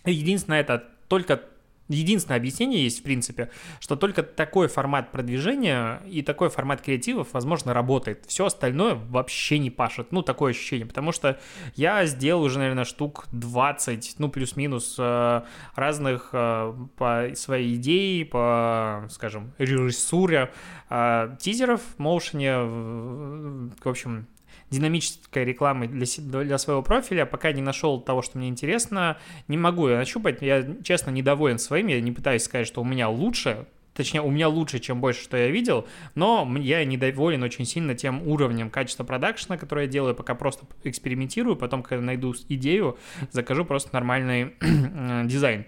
единственное 0.05 0.61
это 0.61 0.85
только 1.09 1.41
Единственное 1.89 2.39
объяснение 2.39 2.83
есть, 2.83 3.01
в 3.01 3.03
принципе, 3.03 3.51
что 3.81 3.97
только 3.97 4.23
такой 4.23 4.69
формат 4.69 5.11
продвижения 5.11 6.01
и 6.07 6.23
такой 6.23 6.49
формат 6.49 6.81
креативов, 6.81 7.29
возможно, 7.33 7.75
работает. 7.75 8.25
Все 8.27 8.47
остальное 8.47 8.95
вообще 8.95 9.59
не 9.59 9.71
пашет. 9.71 10.13
Ну, 10.13 10.23
такое 10.23 10.53
ощущение. 10.53 10.87
Потому 10.87 11.13
что 11.13 11.39
я 11.75 12.07
сделал 12.07 12.43
уже, 12.43 12.59
наверное, 12.59 12.85
штук 12.85 13.27
20, 13.33 14.15
ну, 14.19 14.29
плюс-минус 14.29 14.97
э, 14.99 15.43
разных 15.75 16.31
э, 16.33 16.75
по 16.97 17.31
своей 17.35 17.75
идее, 17.75 18.25
по, 18.27 19.07
скажем, 19.11 19.53
режиссуре 19.59 20.53
э, 20.89 21.37
тизеров 21.41 21.83
в 21.97 21.99
моушене. 21.99 22.59
В 22.59 23.89
общем, 23.89 24.27
динамической 24.73 25.45
рекламы 25.45 25.87
для, 25.87 26.07
для 26.43 26.59
своего 26.59 26.83
профиля, 26.83 27.27
пока 27.27 27.53
не 27.53 27.63
нашел 27.63 28.01
того, 28.01 28.23
что 28.23 28.39
мне 28.39 28.49
интересно, 28.49 29.19
не 29.49 29.59
могу 29.59 29.89
я 29.89 29.99
нащупать. 29.99 30.43
Я, 30.43 30.67
честно, 30.83 31.11
недоволен 31.11 31.59
своим, 31.59 31.87
я 31.89 32.01
не 32.01 32.11
пытаюсь 32.11 32.43
сказать, 32.43 32.67
что 32.67 32.81
у 32.81 32.85
меня 32.85 33.09
лучше, 33.09 33.67
точнее, 33.95 34.23
у 34.23 34.31
меня 34.31 34.49
лучше, 34.49 34.79
чем 34.79 35.01
больше, 35.01 35.23
что 35.23 35.37
я 35.37 35.49
видел, 35.49 35.87
но 36.15 36.51
я 36.59 36.85
недоволен 36.85 37.43
очень 37.43 37.67
сильно 37.67 37.95
тем 37.95 38.27
уровнем 38.27 38.71
качества 38.71 39.05
продакшена, 39.05 39.59
который 39.59 39.85
я 39.85 39.91
делаю, 39.91 40.15
пока 40.15 40.35
просто 40.35 40.65
экспериментирую, 40.85 41.57
потом, 41.57 41.83
когда 41.83 42.03
найду 42.03 42.35
идею, 42.49 42.99
закажу 43.31 43.65
просто 43.65 43.91
нормальный 43.93 44.55
дизайн. 45.27 45.67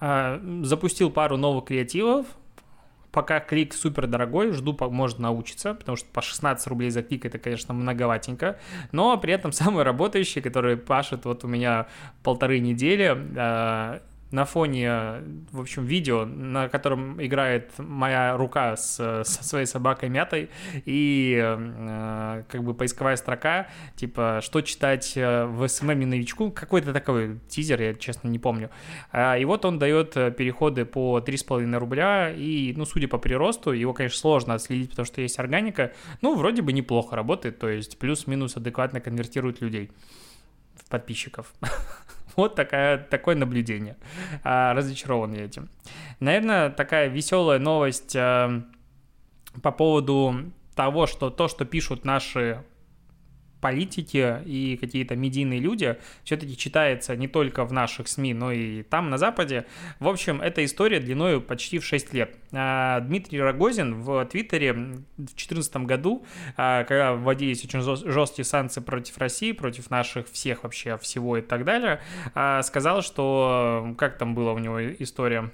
А, 0.00 0.40
запустил 0.62 1.10
пару 1.10 1.36
новых 1.36 1.64
креативов, 1.66 2.26
Пока 3.12 3.40
клик 3.40 3.74
супер 3.74 4.06
дорогой, 4.06 4.52
жду, 4.52 4.76
может 4.90 5.18
научиться, 5.18 5.74
потому 5.74 5.96
что 5.96 6.06
по 6.12 6.22
16 6.22 6.66
рублей 6.68 6.90
за 6.90 7.02
клик 7.02 7.24
это, 7.24 7.38
конечно, 7.38 7.74
многоватенько, 7.74 8.58
но 8.92 9.16
при 9.18 9.32
этом 9.32 9.52
самый 9.60 9.84
работающий, 9.84 10.40
который 10.40 10.76
пашет 10.76 11.24
вот 11.24 11.44
у 11.44 11.48
меня 11.48 11.86
полторы 12.22 12.60
недели, 12.60 13.16
а, 13.36 14.00
на 14.30 14.44
фоне, 14.44 15.22
в 15.50 15.60
общем, 15.60 15.84
видео, 15.84 16.24
на 16.24 16.68
котором 16.68 17.22
играет 17.24 17.72
моя 17.78 18.36
рука 18.36 18.76
с, 18.76 19.24
со 19.24 19.44
своей 19.44 19.66
собакой 19.66 20.08
мятой, 20.08 20.50
и 20.84 21.38
э, 21.42 22.44
как 22.48 22.62
бы 22.62 22.74
поисковая 22.74 23.16
строка, 23.16 23.68
типа, 23.96 24.40
что 24.42 24.60
читать 24.60 25.12
э, 25.16 25.46
в 25.46 25.66
SMM 25.66 26.00
новичку, 26.00 26.50
какой-то 26.50 26.92
такой 26.92 27.40
тизер, 27.48 27.82
я 27.82 27.94
честно 27.94 28.28
не 28.28 28.38
помню. 28.38 28.70
А, 29.10 29.36
и 29.36 29.44
вот 29.44 29.64
он 29.64 29.78
дает 29.78 30.16
э, 30.16 30.30
переходы 30.30 30.84
по 30.84 31.18
3,5 31.18 31.76
рубля, 31.78 32.30
и, 32.30 32.72
ну, 32.76 32.84
судя 32.84 33.08
по 33.08 33.18
приросту, 33.18 33.72
его, 33.72 33.92
конечно, 33.92 34.18
сложно 34.18 34.54
отследить, 34.54 34.90
потому 34.90 35.06
что 35.06 35.20
есть 35.20 35.38
органика, 35.38 35.92
ну, 36.22 36.36
вроде 36.36 36.62
бы 36.62 36.72
неплохо 36.72 37.16
работает, 37.16 37.58
то 37.58 37.68
есть 37.68 37.98
плюс-минус 37.98 38.56
адекватно 38.56 39.00
конвертирует 39.00 39.60
людей 39.60 39.90
в 40.76 40.88
подписчиков. 40.88 41.52
Вот 42.36 42.54
такая, 42.54 42.98
такое 42.98 43.36
наблюдение. 43.36 43.96
А, 44.42 44.74
разочарован 44.74 45.32
я 45.32 45.44
этим. 45.44 45.68
Наверное, 46.20 46.70
такая 46.70 47.08
веселая 47.08 47.58
новость 47.58 48.14
а, 48.16 48.62
по 49.62 49.72
поводу 49.72 50.52
того, 50.74 51.06
что 51.06 51.30
то, 51.30 51.48
что 51.48 51.64
пишут 51.64 52.04
наши 52.04 52.62
политики 53.60 54.42
и 54.44 54.76
какие-то 54.80 55.16
медийные 55.16 55.60
люди 55.60 55.96
все-таки 56.24 56.56
читается 56.56 57.16
не 57.16 57.28
только 57.28 57.64
в 57.64 57.72
наших 57.72 58.08
СМИ, 58.08 58.34
но 58.34 58.52
и 58.52 58.82
там, 58.82 59.10
на 59.10 59.18
Западе. 59.18 59.66
В 59.98 60.08
общем, 60.08 60.40
эта 60.40 60.64
история 60.64 61.00
длиной 61.00 61.40
почти 61.40 61.78
в 61.78 61.84
6 61.84 62.12
лет. 62.14 62.36
А, 62.52 63.00
Дмитрий 63.00 63.40
Рогозин 63.40 64.00
в 64.00 64.24
Твиттере 64.26 64.72
в 64.72 65.04
2014 65.16 65.76
году, 65.86 66.24
а, 66.56 66.84
когда 66.84 67.12
вводились 67.14 67.64
очень 67.64 67.82
жесткие 67.82 68.44
санкции 68.44 68.80
против 68.80 69.18
России, 69.18 69.52
против 69.52 69.90
наших 69.90 70.28
всех 70.28 70.64
вообще, 70.64 70.96
всего 70.98 71.36
и 71.36 71.42
так 71.42 71.64
далее, 71.64 72.00
а, 72.34 72.62
сказал, 72.62 73.02
что, 73.02 73.94
как 73.98 74.18
там 74.18 74.34
было 74.34 74.52
у 74.52 74.58
него 74.58 74.80
история, 74.82 75.50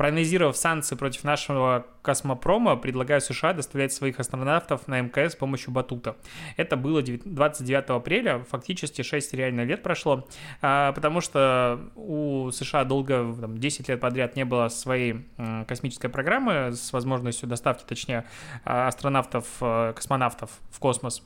Проанализировав 0.00 0.56
санкции 0.56 0.96
против 0.96 1.24
нашего 1.24 1.84
космопрома, 2.00 2.76
предлагаю 2.76 3.20
США 3.20 3.52
доставлять 3.52 3.92
своих 3.92 4.18
астронавтов 4.18 4.88
на 4.88 4.98
МКС 5.02 5.34
с 5.34 5.36
помощью 5.36 5.72
батута. 5.72 6.16
Это 6.56 6.78
было 6.78 7.02
29 7.02 7.90
апреля, 7.90 8.42
фактически 8.48 9.02
6 9.02 9.34
реально 9.34 9.62
лет 9.62 9.82
прошло, 9.82 10.26
а, 10.62 10.92
потому 10.92 11.20
что 11.20 11.90
у 11.96 12.50
США 12.50 12.84
долго, 12.84 13.36
там, 13.38 13.58
10 13.58 13.90
лет 13.90 14.00
подряд 14.00 14.36
не 14.36 14.46
было 14.46 14.68
своей 14.68 15.26
космической 15.68 16.08
программы 16.08 16.72
с 16.72 16.94
возможностью 16.94 17.46
доставки, 17.46 17.84
точнее, 17.86 18.24
а, 18.64 18.88
астронавтов, 18.88 19.44
э, 19.60 19.92
космонавтов 19.94 20.48
в 20.70 20.78
космос. 20.78 21.22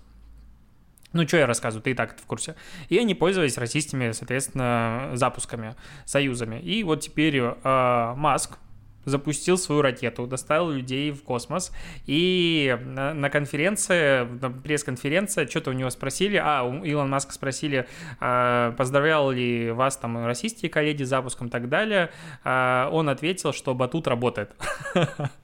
Ну, 1.12 1.28
что 1.28 1.36
я 1.36 1.46
рассказываю, 1.46 1.84
ты 1.84 1.92
и 1.92 1.94
так 1.94 2.18
в 2.18 2.26
курсе. 2.26 2.56
И 2.88 2.98
они 2.98 3.14
пользовались 3.14 3.56
российскими, 3.56 4.10
соответственно, 4.10 5.10
запусками, 5.14 5.76
союзами. 6.04 6.58
И 6.58 6.82
вот 6.82 7.02
теперь 7.02 7.36
э, 7.36 8.14
Маск, 8.16 8.58
запустил 9.04 9.58
свою 9.58 9.82
ракету, 9.82 10.26
доставил 10.26 10.70
людей 10.70 11.10
в 11.10 11.22
космос, 11.22 11.72
и 12.06 12.78
на, 12.84 13.14
на 13.14 13.30
конференции, 13.30 14.24
на 14.40 14.50
пресс-конференции, 14.50 15.46
что-то 15.46 15.70
у 15.70 15.74
него 15.74 15.90
спросили, 15.90 16.40
а, 16.42 16.62
у 16.62 16.84
Илон 16.84 17.10
Маска 17.10 17.32
спросили, 17.32 17.86
а, 18.20 18.72
поздравлял 18.72 19.30
ли 19.30 19.70
вас 19.70 19.96
там 19.96 20.26
российские 20.26 20.70
коллеги 20.70 21.02
с 21.02 21.08
запуском 21.08 21.48
и 21.48 21.50
так 21.50 21.68
далее, 21.68 22.10
а, 22.44 22.88
он 22.90 23.08
ответил, 23.08 23.52
что 23.52 23.74
батут 23.74 24.06
работает. 24.06 24.54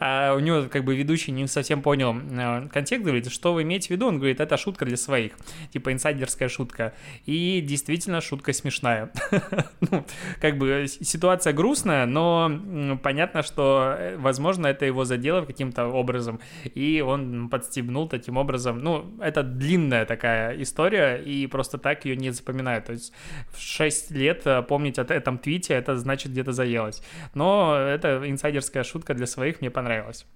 А 0.00 0.34
у 0.34 0.40
него 0.40 0.64
как 0.70 0.84
бы 0.84 0.96
ведущий 0.96 1.32
не 1.32 1.46
совсем 1.46 1.82
понял 1.82 2.14
э, 2.14 2.68
контекст, 2.68 3.04
говорит, 3.04 3.30
что 3.30 3.52
вы 3.52 3.62
имеете 3.62 3.88
в 3.88 3.90
виду? 3.90 4.06
Он 4.06 4.18
говорит, 4.18 4.40
это 4.40 4.56
шутка 4.56 4.84
для 4.84 4.96
своих, 4.96 5.32
типа 5.72 5.92
инсайдерская 5.92 6.48
шутка. 6.48 6.94
И 7.24 7.60
действительно 7.60 8.20
шутка 8.20 8.52
смешная. 8.52 9.10
ну, 9.80 10.04
как 10.40 10.58
бы 10.58 10.86
ситуация 10.88 11.52
грустная, 11.52 12.06
но 12.06 12.98
понятно, 13.02 13.42
что, 13.42 13.94
э, 13.98 14.16
возможно, 14.16 14.66
это 14.66 14.84
его 14.86 15.04
задело 15.04 15.42
каким-то 15.42 15.86
образом, 15.86 16.40
и 16.64 17.02
он 17.06 17.48
подстебнул 17.48 18.08
таким 18.08 18.36
образом. 18.36 18.80
Ну, 18.80 19.16
это 19.20 19.42
длинная 19.42 20.04
такая 20.04 20.60
история, 20.62 21.16
и 21.16 21.46
просто 21.46 21.78
так 21.78 22.04
ее 22.04 22.16
не 22.16 22.30
запоминают. 22.30 22.86
То 22.86 22.92
есть 22.92 23.12
в 23.52 23.60
6 23.60 24.10
лет 24.10 24.42
э, 24.44 24.62
помнить 24.62 24.98
о 24.98 25.02
этом 25.02 25.38
твите, 25.38 25.74
это 25.74 25.96
значит 25.96 26.32
где-то 26.32 26.52
заелось. 26.52 27.02
Но 27.34 27.76
это 27.76 28.22
инсайдерская 28.24 28.84
шутка 28.84 29.14
для 29.14 29.26
своих 29.26 29.55
своих 29.56 29.60
мне 29.60 29.70
понравилась. 29.70 30.26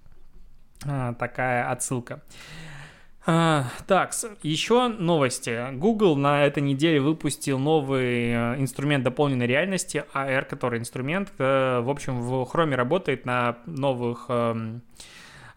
А, 0.85 1.13
такая 1.13 1.69
отсылка. 1.71 2.21
А, 3.25 3.65
так, 3.85 4.13
еще 4.41 4.87
новости. 4.87 5.73
Google 5.73 6.15
на 6.15 6.43
этой 6.43 6.63
неделе 6.63 6.99
выпустил 6.99 7.59
новый 7.59 8.31
э, 8.31 8.55
инструмент 8.57 9.03
дополненной 9.03 9.45
реальности, 9.45 10.03
AR, 10.15 10.45
который 10.45 10.79
инструмент, 10.79 11.31
э, 11.37 11.81
в 11.81 11.89
общем, 11.89 12.19
в 12.19 12.49
Chrome 12.51 12.75
работает 12.75 13.25
на 13.25 13.57
новых 13.67 14.25
эм, 14.29 14.81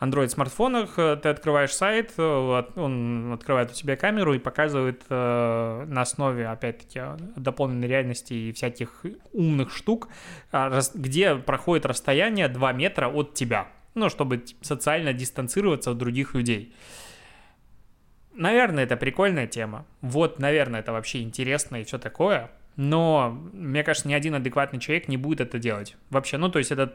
Android-смартфонах. 0.04 0.94
Ты 0.94 1.28
открываешь 1.28 1.73
сайт, 1.75 2.12
э, 2.16 2.62
он 2.76 3.32
открывает 3.32 3.70
у 3.70 3.75
тебя 3.75 3.96
камеру 3.96 4.34
и 4.34 4.38
показывает 4.38 5.04
на 5.08 6.00
основе, 6.00 6.49
опять-таки, 6.49 7.00
дополненной 7.37 7.88
реальности 7.88 8.34
и 8.34 8.52
всяких 8.52 9.04
умных 9.32 9.75
штук, 9.75 10.08
а, 10.52 10.80
где 10.94 11.37
проходит 11.37 11.87
расстояние 11.87 12.49
2 12.49 12.73
метра 12.73 13.08
от 13.08 13.34
тебя 13.34 13.68
ну, 13.94 14.08
чтобы 14.08 14.44
социально 14.61 15.12
дистанцироваться 15.12 15.92
от 15.92 15.99
других 15.99 16.34
людей. 16.34 16.75
Наверное, 18.32 18.84
это 18.84 18.96
прикольная 18.96 19.46
тема. 19.46 19.87
Вот, 20.00 20.38
наверное, 20.38 20.80
это 20.80 20.92
вообще 20.92 21.23
интересно 21.23 21.76
и 21.76 21.84
все 21.84 21.99
такое. 21.99 22.50
Но, 22.76 23.30
мне 23.52 23.84
кажется, 23.84 24.08
ни 24.08 24.14
один 24.14 24.34
адекватный 24.34 24.80
человек 24.80 25.06
не 25.06 25.16
будет 25.16 25.40
это 25.40 25.61
делать. 25.61 25.96
Вообще, 26.11 26.38
ну, 26.38 26.49
то 26.49 26.58
есть 26.58 26.73
это 26.73 26.94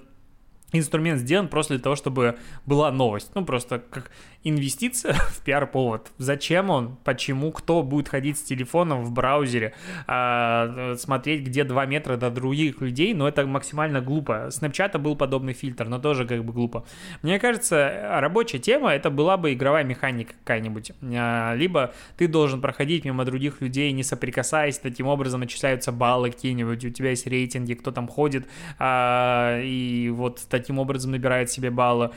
инструмент 0.72 1.20
сделан 1.20 1.48
просто 1.48 1.76
для 1.76 1.84
того, 1.84 1.96
чтобы 1.96 2.38
была 2.66 2.92
новость. 2.92 3.32
Ну, 3.36 3.46
просто 3.46 3.80
как 3.80 4.12
инвестиция 4.44 5.14
в 5.30 5.42
пиар-повод. 5.44 6.12
Зачем 6.18 6.70
он? 6.70 6.98
Почему? 7.04 7.52
Кто 7.52 7.84
будет 7.84 8.10
ходить 8.10 8.38
с 8.38 8.44
телефоном 8.44 9.04
в 9.04 9.12
браузере, 9.12 9.74
э, 10.08 10.96
смотреть, 10.98 11.44
где 11.44 11.64
2 11.64 11.86
метра 11.86 12.18
до 12.18 12.30
других 12.30 12.82
людей? 12.82 13.14
Но 13.14 13.28
это 13.28 13.46
максимально 13.46 14.02
глупо. 14.02 14.50
Снапчата 14.52 15.00
был 15.00 15.16
подобный 15.16 15.54
фильтр, 15.54 15.86
но 15.86 16.00
тоже 16.00 16.26
как 16.26 16.44
бы 16.44 16.54
глупо. 16.54 16.86
Мне 17.22 17.40
кажется, 17.40 18.20
рабочая 18.20 18.60
тема 18.60 18.92
это 18.92 19.10
была 19.10 19.38
бы 19.38 19.54
игровая 19.54 19.84
механика 19.84 20.34
какая-нибудь. 20.44 20.92
Э, 21.02 21.56
либо 21.56 21.94
ты 22.18 22.28
должен 22.28 22.62
проходить 22.62 23.06
мимо 23.06 23.26
других 23.26 23.62
людей, 23.62 23.92
не 23.92 24.04
соприкасаясь, 24.04 24.80
таким 24.80 25.08
образом 25.08 25.42
начисляются 25.42 25.92
баллы 25.92 26.32
какие-нибудь, 26.32 26.86
у 26.86 26.90
тебя 26.90 27.10
есть 27.10 27.28
рейтинги, 27.28 27.74
кто 27.74 27.92
там 27.92 28.08
ходит, 28.08 28.48
э, 28.80 29.62
и 29.64 30.10
вот 30.10 30.46
таким 30.60 30.80
образом 30.80 31.12
набирает 31.12 31.50
себе 31.50 31.72
баллы 31.72 32.12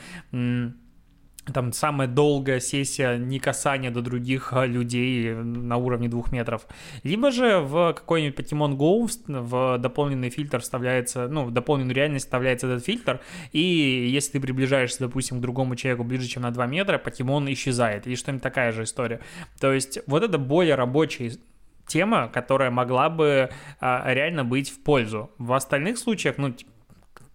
там 1.53 1.73
самая 1.73 2.07
долгая 2.07 2.61
сессия 2.61 3.17
не 3.17 3.41
касания 3.41 3.91
до 3.91 4.01
других 4.01 4.53
а, 4.53 4.65
людей 4.65 5.35
на 5.35 5.77
уровне 5.77 6.09
двух 6.09 6.31
метров. 6.31 6.67
Либо 7.03 7.31
же 7.31 7.59
в 7.59 7.95
какой-нибудь 7.95 8.39
Pokemon 8.39 8.77
Go 8.77 9.09
в 9.27 9.79
дополненный 9.79 10.31
фильтр 10.31 10.61
вставляется, 10.61 11.27
ну, 11.29 11.45
в 11.45 11.51
дополненную 11.51 11.95
реальность 11.95 12.27
вставляется 12.27 12.69
этот 12.69 12.85
фильтр, 12.85 13.21
и 13.51 13.61
если 13.61 14.33
ты 14.33 14.41
приближаешься, 14.41 15.01
допустим, 15.01 15.39
к 15.39 15.41
другому 15.41 15.75
человеку 15.75 16.05
ближе, 16.05 16.29
чем 16.29 16.43
на 16.43 16.53
2 16.53 16.67
метра, 16.67 16.99
покемон 16.99 17.53
исчезает, 17.53 18.07
или 18.07 18.15
что-нибудь 18.15 18.43
такая 18.43 18.71
же 18.71 18.85
история. 18.85 19.21
То 19.61 19.73
есть 19.73 19.99
вот 20.07 20.23
это 20.23 20.39
более 20.39 20.77
рабочий 20.77 21.41
тема, 21.89 22.29
которая 22.29 22.71
могла 22.71 23.11
бы 23.11 23.51
а, 23.81 24.05
реально 24.15 24.45
быть 24.45 24.71
в 24.71 24.81
пользу. 24.83 25.33
В 25.39 25.53
остальных 25.53 25.99
случаях, 25.99 26.39
ну, 26.39 26.55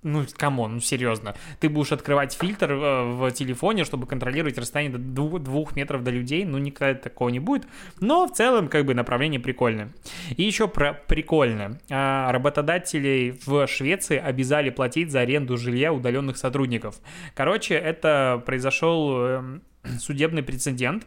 ну, 0.04 0.25
come 0.38 0.59
on, 0.59 0.75
ну, 0.75 0.80
серьезно. 0.80 1.36
Ты 1.60 1.70
будешь 1.70 1.92
открывать 1.92 2.34
фильтр 2.34 2.72
э, 2.72 3.04
в 3.04 3.32
телефоне, 3.32 3.84
чтобы 3.84 4.06
контролировать 4.06 4.58
расстояние 4.58 4.98
до 4.98 5.04
двух, 5.04 5.42
двух 5.42 5.75
метров 5.75 6.04
до 6.04 6.12
людей, 6.12 6.46
ну, 6.46 6.58
никогда 6.58 7.00
такого 7.00 7.30
не 7.30 7.39
будет. 7.39 7.68
Но 8.00 8.27
в 8.27 8.34
целом, 8.34 8.68
как 8.68 8.86
бы, 8.86 8.94
направление 8.94 9.39
прикольное. 9.39 9.89
И 10.36 10.44
еще 10.44 10.68
про 10.68 10.94
прикольное. 10.94 11.80
А, 11.89 12.32
работодателей 12.32 13.39
в 13.46 13.68
Швеции 13.68 14.18
обязали 14.18 14.70
платить 14.70 15.12
за 15.12 15.22
аренду 15.22 15.58
жилья 15.58 15.92
удаленных 15.92 16.38
сотрудников. 16.38 17.00
Короче, 17.34 17.75
это 17.75 18.42
произошел 18.46 19.22
эм, 19.22 19.62
судебный 20.00 20.44
прецедент, 20.44 21.06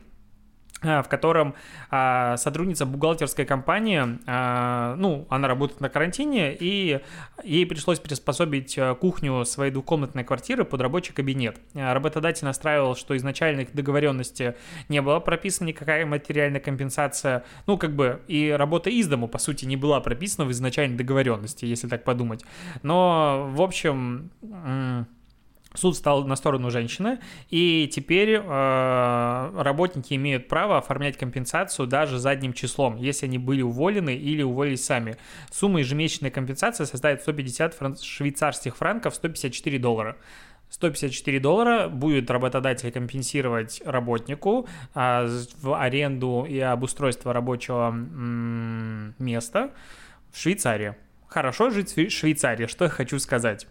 в 0.83 1.05
котором 1.09 1.55
а, 1.91 2.37
сотрудница 2.37 2.87
бухгалтерской 2.87 3.45
компании, 3.45 4.19
а, 4.27 4.97
ну, 4.97 5.27
она 5.29 5.49
работает 5.49 5.81
на 5.81 5.89
карантине, 5.89 6.57
и 6.59 7.01
ей 7.45 7.67
пришлось 7.67 7.99
приспособить 7.99 8.79
э, 8.79 8.95
кухню 8.95 9.45
своей 9.45 9.73
двухкомнатной 9.73 10.25
квартиры 10.25 10.65
под 10.65 10.81
рабочий 10.81 11.13
кабинет. 11.13 11.59
Э, 11.75 11.93
работодатель 11.93 12.45
настраивал, 12.45 12.97
что 12.97 13.17
изначальных 13.17 13.75
договоренности 13.75 14.55
не 14.89 15.03
было 15.03 15.21
прописана 15.21 15.69
никакая 15.69 16.07
материальная 16.07 16.61
компенсация, 16.61 17.45
ну, 17.67 17.77
как 17.77 17.95
бы, 17.95 18.23
и 18.27 18.51
работа 18.51 18.91
из 18.91 19.07
дому, 19.07 19.29
по 19.29 19.39
сути, 19.39 19.67
не 19.67 19.77
была 19.77 20.01
прописана 20.01 20.47
в 20.47 20.53
изначальной 20.53 20.97
договоренности, 20.97 21.65
если 21.67 21.89
так 21.89 22.05
подумать. 22.05 22.45
Но, 22.83 23.51
в 23.53 23.61
общем 23.61 24.31
Суд 25.75 25.97
стал 25.97 26.25
на 26.25 26.35
сторону 26.35 26.69
женщины, 26.71 27.21
и 27.49 27.89
теперь 27.93 28.31
э, 28.43 29.53
работники 29.62 30.15
имеют 30.15 30.49
право 30.49 30.79
оформлять 30.79 31.17
компенсацию 31.17 31.87
даже 31.87 32.19
задним 32.19 32.53
числом, 32.53 32.97
если 32.97 33.27
они 33.27 33.39
были 33.39 33.62
уволены 33.62 34.17
или 34.17 34.43
уволились 34.43 34.85
сами. 34.85 35.17
Сумма 35.53 35.79
ежемесячной 35.79 36.31
компенсации 36.31 36.85
составит 36.85 37.23
150 37.23 37.75
фран- 37.75 38.03
швейцарских 38.03 38.77
франков, 38.77 39.15
154 39.15 39.79
доллара. 39.79 40.17
154 40.71 41.39
доллара 41.39 41.89
будет 41.89 42.29
работодатель 42.33 42.91
компенсировать 42.91 43.81
работнику 43.85 44.69
а, 44.95 45.29
в 45.62 45.81
аренду 45.81 46.47
и 46.49 46.59
обустройство 46.59 47.33
рабочего 47.33 47.91
м- 47.91 49.15
места 49.21 49.71
в 50.33 50.39
Швейцарии. 50.39 50.97
Хорошо 51.29 51.71
жить 51.71 51.97
в 51.97 52.11
Швейцарии, 52.11 52.67
что 52.67 52.85
я 52.85 52.91
хочу 52.91 53.21
сказать. 53.21 53.69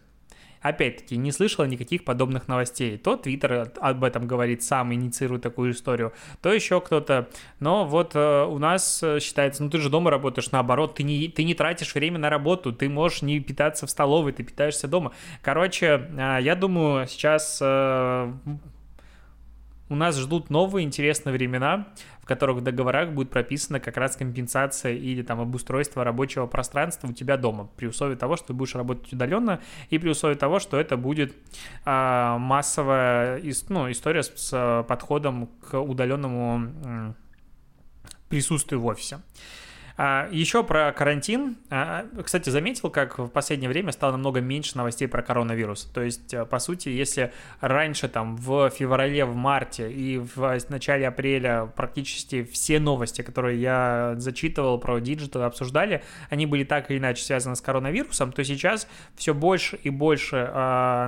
Опять-таки, 0.62 1.18
не 1.18 1.32
слышала 1.32 1.66
никаких 1.66 2.04
подобных 2.04 2.48
новостей. 2.48 2.98
То 2.98 3.16
Твиттер 3.16 3.72
об 3.80 4.04
этом 4.04 4.28
говорит, 4.28 4.64
сам 4.64 4.94
инициирует 4.94 5.44
такую 5.44 5.72
историю, 5.72 6.14
то 6.42 6.54
еще 6.54 6.82
кто-то. 6.82 7.30
Но 7.60 7.86
вот 7.86 8.16
э, 8.16 8.44
у 8.46 8.58
нас 8.58 9.02
э, 9.04 9.20
считается, 9.20 9.64
ну 9.64 9.70
ты 9.70 9.80
же 9.80 9.90
дома 9.90 10.12
работаешь, 10.12 10.52
наоборот, 10.52 10.96
ты 10.96 11.04
не, 11.04 11.28
ты 11.28 11.44
не 11.44 11.54
тратишь 11.54 11.94
время 11.94 12.20
на 12.20 12.30
работу, 12.30 12.74
ты 12.74 12.90
можешь 12.90 13.22
не 13.22 13.40
питаться 13.40 13.88
в 13.88 13.90
столовой, 13.90 14.32
ты 14.34 14.44
питаешься 14.44 14.88
дома. 14.88 15.12
Короче, 15.42 16.10
э, 16.18 16.40
я 16.42 16.56
думаю, 16.56 17.08
сейчас 17.08 17.60
э, 17.62 18.34
у 19.90 19.96
нас 19.96 20.18
ждут 20.18 20.50
новые 20.50 20.86
интересные 20.86 21.34
времена, 21.34 21.88
в 22.22 22.26
которых 22.26 22.58
в 22.58 22.62
договорах 22.62 23.10
будет 23.10 23.30
прописана 23.30 23.80
как 23.80 23.98
раз 23.98 24.16
компенсация 24.16 24.94
или 24.94 25.24
там 25.24 25.42
обустройство 25.42 26.04
рабочего 26.04 26.46
пространства 26.46 27.08
у 27.08 27.14
тебя 27.14 27.38
дома, 27.38 27.70
при 27.76 27.88
условии 27.88 28.16
того, 28.16 28.38
что 28.38 28.48
ты 28.48 28.54
будешь 28.54 28.76
работать 28.76 29.12
удаленно, 29.12 29.60
и 29.90 29.98
при 29.98 30.10
условии 30.10 30.36
того, 30.36 30.60
что 30.60 30.80
это 30.80 30.96
будет 30.96 31.36
а, 31.86 32.38
массовая 32.38 33.42
ну, 33.70 33.92
история 33.92 34.24
с, 34.24 34.32
с 34.36 34.86
подходом 34.88 35.48
к 35.70 35.80
удаленному 35.80 37.16
присутствию 38.30 38.80
в 38.80 38.86
офисе. 38.86 39.20
А, 40.02 40.30
Еще 40.32 40.64
про 40.64 40.94
карантин. 40.94 41.58
А, 41.70 42.06
кстати, 42.24 42.50
заметил, 42.50 42.90
как 42.90 43.20
в 43.20 43.28
последнее 43.28 43.68
время 43.68 43.92
стало 43.92 44.14
намного 44.14 44.40
меньше 44.40 44.78
новостей 44.78 45.10
про 45.10 45.22
коронавирус. 45.22 45.92
То 45.94 46.02
есть, 46.02 46.34
э, 46.34 46.46
по 46.46 46.58
сути, 46.60 46.88
если 46.88 47.34
раньше 47.60 48.08
там 48.08 48.38
в 48.38 48.70
феврале, 48.70 49.26
в 49.26 49.36
марте 49.36 49.92
и 49.92 50.18
в 50.18 50.58
начале 50.70 51.06
апреля 51.06 51.70
практически 51.76 52.46
все 52.46 52.80
новости, 52.80 53.24
которые 53.24 53.60
я 53.60 54.14
зачитывал 54.16 54.80
про 54.80 55.00
digital, 55.00 55.44
обсуждали, 55.44 56.02
они 56.30 56.46
были 56.46 56.64
так 56.64 56.90
или 56.92 56.98
иначе 56.98 57.22
связаны 57.22 57.58
с 57.58 57.62
коронавирусом, 57.62 58.32
то 58.32 58.42
сейчас 58.46 58.88
все 59.18 59.34
больше 59.34 59.78
и 59.84 59.90
больше 59.90 60.50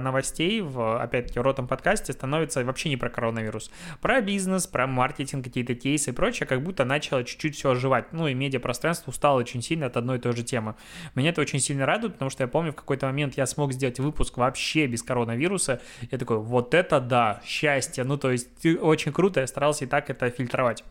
новостей 0.04 0.60
в, 0.60 1.02
опять-таки, 1.02 1.40
ротом 1.40 1.66
подкасте 1.66 2.12
становится 2.12 2.62
вообще 2.66 2.90
не 2.90 2.98
про 2.98 3.10
коронавирус. 3.10 3.72
Про 4.02 4.20
бизнес, 4.20 4.68
про 4.68 4.86
маркетинг, 4.86 5.46
какие-то 5.46 5.76
кейсы 5.76 6.10
и 6.10 6.14
прочее, 6.14 6.46
как 6.46 6.62
будто 6.62 6.84
начало 6.84 7.24
чуть-чуть 7.24 7.56
все 7.56 7.72
оживать. 7.72 8.12
Ну 8.12 8.28
и 8.28 8.34
медиапространство 8.34 8.81
пространство 8.82 9.12
устало 9.12 9.40
очень 9.40 9.62
сильно 9.62 9.86
от 9.86 9.98
одной 9.98 10.18
и 10.18 10.20
той 10.20 10.36
же 10.36 10.44
темы. 10.44 10.76
Меня 11.14 11.30
это 11.30 11.42
очень 11.42 11.60
сильно 11.60 11.86
радует, 11.86 12.14
потому 12.14 12.32
что 12.32 12.44
я 12.44 12.48
помню, 12.48 12.72
в 12.72 12.76
какой-то 12.76 13.06
момент 13.06 13.38
я 13.38 13.46
смог 13.46 13.74
сделать 13.74 14.00
выпуск 14.00 14.38
вообще 14.38 14.88
без 14.88 15.04
коронавируса. 15.04 15.82
Я 16.10 16.18
такой, 16.18 16.38
вот 16.40 16.74
это 16.74 17.00
да, 17.00 17.42
счастье. 17.46 18.04
Ну, 18.04 18.18
то 18.18 18.32
есть 18.32 18.66
очень 18.82 19.14
круто, 19.14 19.40
я 19.40 19.48
старался 19.48 19.86
и 19.86 19.88
так 19.88 20.10
это 20.10 20.30
фильтровать. 20.32 20.84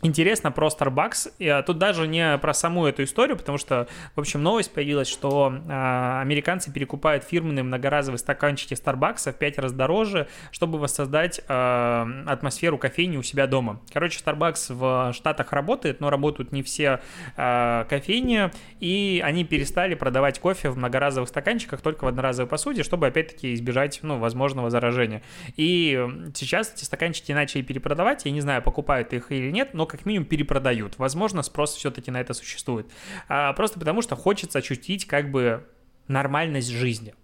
Интересно 0.00 0.50
про 0.50 0.68
Starbucks. 0.68 1.34
И, 1.38 1.46
а, 1.46 1.62
тут 1.62 1.78
даже 1.78 2.08
не 2.08 2.38
про 2.38 2.54
саму 2.54 2.86
эту 2.86 3.04
историю, 3.04 3.36
потому 3.36 3.58
что, 3.58 3.86
в 4.16 4.20
общем, 4.20 4.42
новость 4.42 4.72
появилась, 4.72 5.06
что 5.06 5.52
а, 5.68 6.20
американцы 6.22 6.72
перекупают 6.72 7.24
фирменные 7.24 7.62
многоразовые 7.62 8.18
стаканчики 8.18 8.74
Starbucks 8.74 9.32
в 9.32 9.36
5 9.36 9.58
раз 9.58 9.72
дороже, 9.72 10.28
чтобы 10.50 10.78
воссоздать 10.78 11.42
а, 11.46 12.08
атмосферу 12.26 12.78
кофейни 12.78 13.16
у 13.16 13.22
себя 13.22 13.46
дома. 13.46 13.80
Короче, 13.92 14.18
Starbucks 14.24 14.74
в 14.74 15.12
Штатах 15.12 15.52
работает, 15.52 16.00
но 16.00 16.10
работают 16.10 16.50
не 16.50 16.62
все 16.62 17.00
а, 17.36 17.84
кофейни, 17.84 18.50
и 18.80 19.22
они 19.22 19.44
перестали 19.44 19.94
продавать 19.94 20.40
кофе 20.40 20.70
в 20.70 20.78
многоразовых 20.78 21.28
стаканчиках 21.28 21.80
только 21.80 22.04
в 22.04 22.08
одноразовой 22.08 22.48
посуде, 22.48 22.82
чтобы, 22.82 23.06
опять-таки, 23.06 23.54
избежать, 23.54 24.00
ну, 24.02 24.18
возможного 24.18 24.68
заражения. 24.68 25.22
И 25.56 26.08
сейчас 26.34 26.72
эти 26.74 26.82
стаканчики 26.82 27.30
начали 27.30 27.62
перепродавать, 27.62 28.24
я 28.24 28.32
не 28.32 28.40
знаю, 28.40 28.62
покупают 28.62 29.12
их 29.12 29.30
или 29.30 29.52
нет, 29.52 29.74
но 29.74 29.81
как 29.86 30.06
минимум 30.06 30.26
перепродают. 30.26 30.98
Возможно, 30.98 31.42
спрос 31.42 31.74
все-таки 31.74 32.10
на 32.10 32.20
это 32.20 32.34
существует. 32.34 32.86
А, 33.28 33.52
просто 33.52 33.78
потому 33.78 34.02
что 34.02 34.16
хочется 34.16 34.58
ощутить 34.58 35.06
как 35.06 35.30
бы 35.30 35.66
нормальность 36.08 36.68
жизни. 36.68 37.14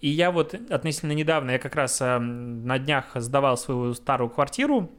И 0.00 0.08
я 0.08 0.30
вот 0.30 0.54
относительно 0.70 1.12
недавно, 1.12 1.50
я 1.52 1.58
как 1.58 1.74
раз 1.74 2.00
э, 2.00 2.18
на 2.18 2.78
днях 2.78 3.10
сдавал 3.16 3.58
свою 3.58 3.92
старую 3.92 4.30
квартиру, 4.30 4.90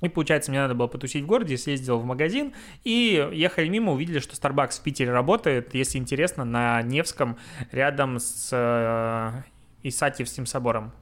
и 0.00 0.08
получается, 0.08 0.50
мне 0.50 0.60
надо 0.60 0.74
было 0.74 0.86
потусить 0.86 1.24
в 1.24 1.26
городе, 1.26 1.58
съездил 1.58 1.98
в 1.98 2.04
магазин, 2.04 2.54
и 2.84 3.28
ехали 3.32 3.68
мимо, 3.68 3.92
увидели, 3.92 4.18
что 4.18 4.34
Starbucks 4.34 4.80
в 4.80 4.82
Питере 4.82 5.12
работает, 5.12 5.74
если 5.74 5.98
интересно, 5.98 6.44
на 6.44 6.80
Невском, 6.80 7.36
рядом 7.70 8.18
с 8.18 8.48
э, 8.52 9.42
Исатьевским 9.82 10.46
собором. 10.46 10.92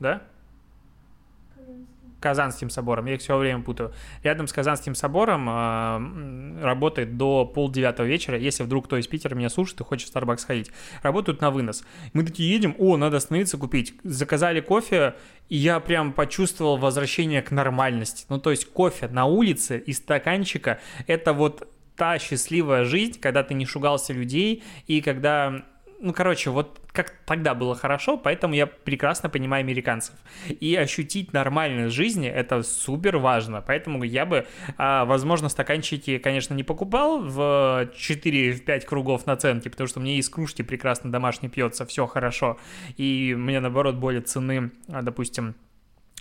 Да? 0.00 0.22
Казанским 2.20 2.70
собором, 2.70 3.06
я 3.06 3.14
их 3.14 3.20
все 3.20 3.36
время 3.36 3.62
путаю. 3.62 3.92
Рядом 4.22 4.46
с 4.46 4.52
Казанским 4.52 4.94
собором 4.94 5.48
э, 5.48 6.62
работает 6.62 7.16
до 7.16 7.44
полдевятого 7.44 8.06
вечера, 8.06 8.38
если 8.38 8.62
вдруг 8.62 8.86
кто 8.86 8.96
из 8.96 9.06
Питера 9.06 9.34
меня 9.34 9.48
слушает 9.48 9.80
и 9.80 9.84
хочет 9.84 10.08
в 10.08 10.16
Starbucks 10.16 10.46
ходить. 10.46 10.70
Работают 11.02 11.40
на 11.40 11.50
вынос. 11.50 11.84
Мы 12.12 12.24
такие 12.24 12.50
едем, 12.50 12.74
о, 12.78 12.96
надо 12.96 13.18
остановиться 13.18 13.58
купить. 13.58 13.94
Заказали 14.02 14.60
кофе, 14.60 15.14
и 15.48 15.56
я 15.56 15.80
прям 15.80 16.12
почувствовал 16.12 16.76
возвращение 16.76 17.42
к 17.42 17.50
нормальности. 17.50 18.24
Ну, 18.28 18.38
то 18.38 18.50
есть 18.50 18.70
кофе 18.72 19.08
на 19.08 19.26
улице 19.26 19.78
из 19.78 19.98
стаканчика– 19.98 20.80
это 21.06 21.32
вот 21.32 21.68
та 21.96 22.18
счастливая 22.18 22.84
жизнь, 22.84 23.18
когда 23.20 23.42
ты 23.42 23.54
не 23.54 23.66
шугался 23.66 24.12
людей, 24.12 24.62
и 24.86 25.00
когда 25.00 25.64
ну, 26.00 26.12
короче, 26.12 26.50
вот 26.50 26.80
как 26.92 27.14
тогда 27.24 27.54
было 27.54 27.74
хорошо, 27.74 28.16
поэтому 28.16 28.54
я 28.54 28.66
прекрасно 28.66 29.28
понимаю 29.28 29.60
американцев. 29.60 30.14
И 30.48 30.74
ощутить 30.76 31.32
нормальность 31.32 31.94
жизни— 31.94 32.28
это 32.28 32.62
супер 32.62 33.18
важно. 33.18 33.62
Поэтому 33.66 34.02
я 34.04 34.26
бы, 34.26 34.46
а, 34.76 35.04
возможно, 35.04 35.48
стаканчики, 35.48 36.18
конечно, 36.18 36.54
не 36.54 36.64
покупал 36.64 37.20
в 37.22 37.90
4-5 37.96 38.86
кругов 38.86 39.26
наценки, 39.26 39.68
потому 39.68 39.88
что 39.88 40.00
мне 40.00 40.18
из 40.18 40.28
кружки 40.28 40.62
прекрасно 40.62 41.10
домашний 41.10 41.48
пьется, 41.48 41.86
все 41.86 42.06
хорошо. 42.06 42.58
И 42.96 43.34
мне, 43.36 43.60
наоборот, 43.60 43.96
более 43.96 44.22
цены, 44.22 44.72
а, 44.88 45.02
допустим, 45.02 45.54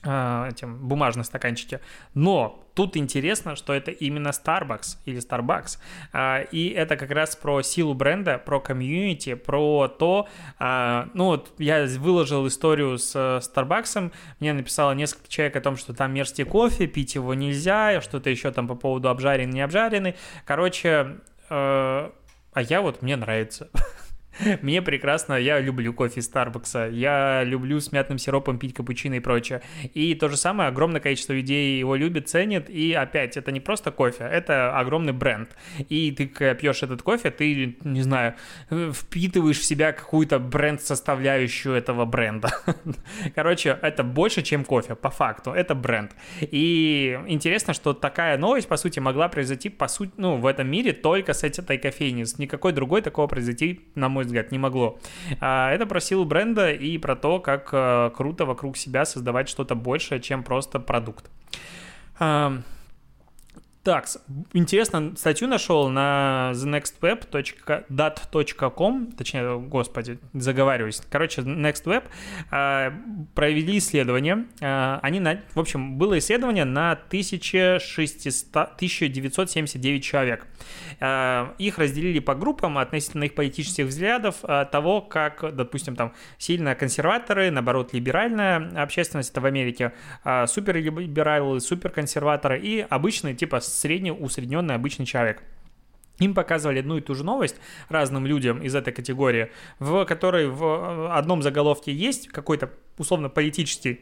этим 0.06 0.88
бумажные 0.88 1.24
стаканчики. 1.24 1.80
Но 2.14 2.64
тут 2.76 2.96
интересно, 2.98 3.56
что 3.56 3.74
это 3.74 3.92
именно 3.92 4.30
Starbucks 4.30 4.98
или 5.06 5.18
Starbucks. 5.18 5.80
А, 6.14 6.42
и 6.42 6.70
это 6.70 6.96
как 6.98 7.12
раз 7.12 7.36
про 7.36 7.62
силу 7.62 7.94
бренда, 7.94 8.38
про 8.38 8.60
комьюнити, 8.60 9.34
про 9.34 9.88
то, 9.88 10.28
а, 10.60 11.10
ну 11.14 11.26
вот 11.26 11.54
я 11.58 11.86
выложил 11.98 12.48
историю 12.48 12.98
с 12.98 13.16
Starbucks, 13.16 14.12
мне 14.40 14.54
написало 14.54 14.92
несколько 14.92 15.28
человек 15.28 15.56
о 15.56 15.62
том, 15.62 15.78
что 15.78 15.94
там 15.94 16.14
мерзкий 16.14 16.44
кофе, 16.44 16.88
пить 16.88 17.16
его 17.16 17.34
нельзя, 17.34 18.02
что-то 18.02 18.30
еще 18.30 18.52
там 18.52 18.68
по 18.68 18.76
поводу 18.76 19.10
обжаренный, 19.10 19.54
не 19.54 19.62
обжаренный. 19.62 20.16
Короче, 20.46 21.18
а 21.50 22.12
я 22.56 22.82
вот, 22.82 23.02
мне 23.02 23.16
нравится. 23.16 23.70
Мне 24.62 24.82
прекрасно, 24.82 25.34
я 25.34 25.60
люблю 25.60 25.94
кофе 25.94 26.20
из 26.20 26.26
Старбакса, 26.26 26.88
я 26.92 27.44
люблю 27.44 27.80
с 27.80 27.92
мятным 27.92 28.18
сиропом 28.18 28.58
пить 28.60 28.74
капучино 28.74 29.16
и 29.16 29.20
прочее. 29.20 29.62
И 29.94 30.14
то 30.16 30.30
же 30.30 30.38
самое, 30.38 30.70
огромное 30.70 31.02
количество 31.02 31.34
людей 31.34 31.80
его 31.80 31.96
любит, 31.96 32.30
ценит, 32.30 32.70
и 32.70 32.94
опять, 32.94 33.38
это 33.38 33.52
не 33.52 33.60
просто 33.60 33.92
кофе, 33.92 34.24
это 34.24 34.78
огромный 34.78 35.14
бренд. 35.14 35.56
И 35.90 36.12
ты, 36.12 36.26
пьешь 36.56 36.84
этот 36.84 37.02
кофе, 37.02 37.32
ты, 37.32 37.78
не 37.84 38.02
знаю, 38.02 38.36
впитываешь 38.70 39.60
в 39.60 39.64
себя 39.64 39.92
какую-то 39.92 40.40
бренд-составляющую 40.40 41.74
этого 41.76 42.06
бренда. 42.06 42.50
Короче, 43.36 43.78
это 43.82 44.04
больше, 44.04 44.42
чем 44.42 44.66
кофе, 44.66 44.96
по 44.96 45.10
факту, 45.10 45.52
это 45.52 45.76
бренд. 45.76 46.12
И 46.42 47.20
интересно, 47.28 47.74
что 47.74 47.94
такая 47.94 48.38
новость, 48.38 48.68
по 48.68 48.78
сути, 48.78 49.00
могла 49.00 49.30
произойти, 49.30 49.70
по 49.70 49.88
сути, 49.88 50.12
ну, 50.18 50.38
в 50.38 50.46
этом 50.46 50.68
мире 50.68 50.94
только 50.94 51.34
с 51.34 51.44
этой 51.44 51.78
кофейней. 51.78 52.26
Никакой 52.38 52.74
другой 52.74 53.02
такого 53.02 53.28
произойти, 53.28 53.82
на 53.96 54.10
мой 54.10 54.25
взгляд, 54.26 54.52
не 54.52 54.58
могло. 54.58 55.00
А, 55.40 55.72
это 55.72 55.86
про 55.86 56.00
силу 56.00 56.26
бренда 56.26 56.72
и 56.72 56.98
про 56.98 57.16
то, 57.16 57.40
как 57.40 57.70
э, 57.72 58.12
круто 58.16 58.46
вокруг 58.46 58.78
себя 58.78 59.06
создавать 59.06 59.50
что-то 59.50 59.76
большее, 59.76 60.22
чем 60.22 60.44
просто 60.44 60.80
продукт. 60.80 61.30
Так, 63.86 64.10
интересно, 64.54 65.14
статью 65.16 65.48
нашел 65.48 65.88
на 65.90 66.52
thenextweb.dat.com, 66.56 69.12
точнее, 69.16 69.60
господи, 69.60 70.18
заговариваюсь. 70.34 71.04
Короче, 71.08 71.42
NextWeb 71.42 72.04
э, 72.52 72.92
провели 73.36 73.78
исследование. 73.78 74.48
Э, 74.60 74.98
они, 75.04 75.20
на, 75.20 75.40
в 75.54 75.60
общем, 75.60 76.00
было 76.00 76.18
исследование 76.18 76.66
на 76.66 76.94
1600, 76.94 78.58
1979 78.58 80.04
человек. 80.04 80.48
Э, 81.00 81.50
их 81.60 81.78
разделили 81.78 82.18
по 82.18 82.34
группам 82.34 82.80
относительно 82.80 83.26
их 83.26 83.36
политических 83.36 83.86
взглядов, 83.86 84.38
того, 84.72 85.02
как, 85.02 85.56
допустим, 85.56 85.96
там 85.96 86.12
сильно 86.40 86.74
консерваторы, 86.74 87.52
наоборот, 87.52 87.94
либеральная 87.94 88.82
общественность, 88.82 89.30
это 89.30 89.42
в 89.42 89.46
Америке, 89.46 89.92
суперлибералы, 90.48 91.60
суперконсерваторы 91.60 92.60
и 92.60 92.80
обычные, 92.80 93.36
типа, 93.36 93.60
средний, 93.76 94.12
усредненный 94.12 94.76
обычный 94.76 95.06
человек. 95.06 95.44
Им 96.20 96.34
показывали 96.34 96.80
одну 96.80 96.98
и 96.98 97.02
ту 97.02 97.14
же 97.14 97.24
новость 97.24 97.58
разным 97.90 98.26
людям 98.26 98.62
из 98.64 98.74
этой 98.74 98.94
категории, 98.94 99.52
в 99.80 100.06
которой 100.06 100.48
в 100.48 101.14
одном 101.14 101.42
заголовке 101.42 101.92
есть 101.92 102.30
какой-то 102.30 102.72
условно 102.98 103.30
политический 103.30 104.00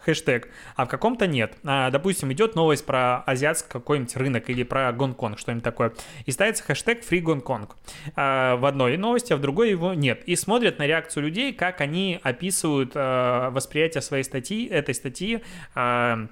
хэштег, 0.00 0.48
а 0.76 0.86
в 0.86 0.88
каком-то 0.88 1.26
нет. 1.26 1.56
А, 1.64 1.90
допустим, 1.90 2.32
идет 2.32 2.54
новость 2.54 2.86
про 2.86 3.18
азиатский 3.26 3.70
какой-нибудь 3.70 4.16
рынок 4.16 4.50
или 4.50 4.62
про 4.62 4.92
Гонконг, 4.92 5.38
что-нибудь 5.38 5.64
такое, 5.64 5.92
и 6.24 6.30
ставится 6.30 6.64
хэштег 6.64 7.04
Free 7.04 7.20
Гонконг 7.20 7.76
а, 8.16 8.56
в 8.56 8.64
одной 8.64 8.96
новости, 8.96 9.32
а 9.32 9.36
в 9.36 9.40
другой 9.40 9.70
его 9.70 9.94
нет. 9.94 10.22
И 10.24 10.36
смотрят 10.36 10.78
на 10.78 10.86
реакцию 10.86 11.24
людей, 11.24 11.52
как 11.52 11.80
они 11.80 12.18
описывают 12.22 12.92
а, 12.94 13.50
восприятие 13.50 14.02
своей 14.02 14.24
статьи, 14.24 14.66
этой 14.66 14.94
статьи, 14.94 15.42
а, 15.74 16.28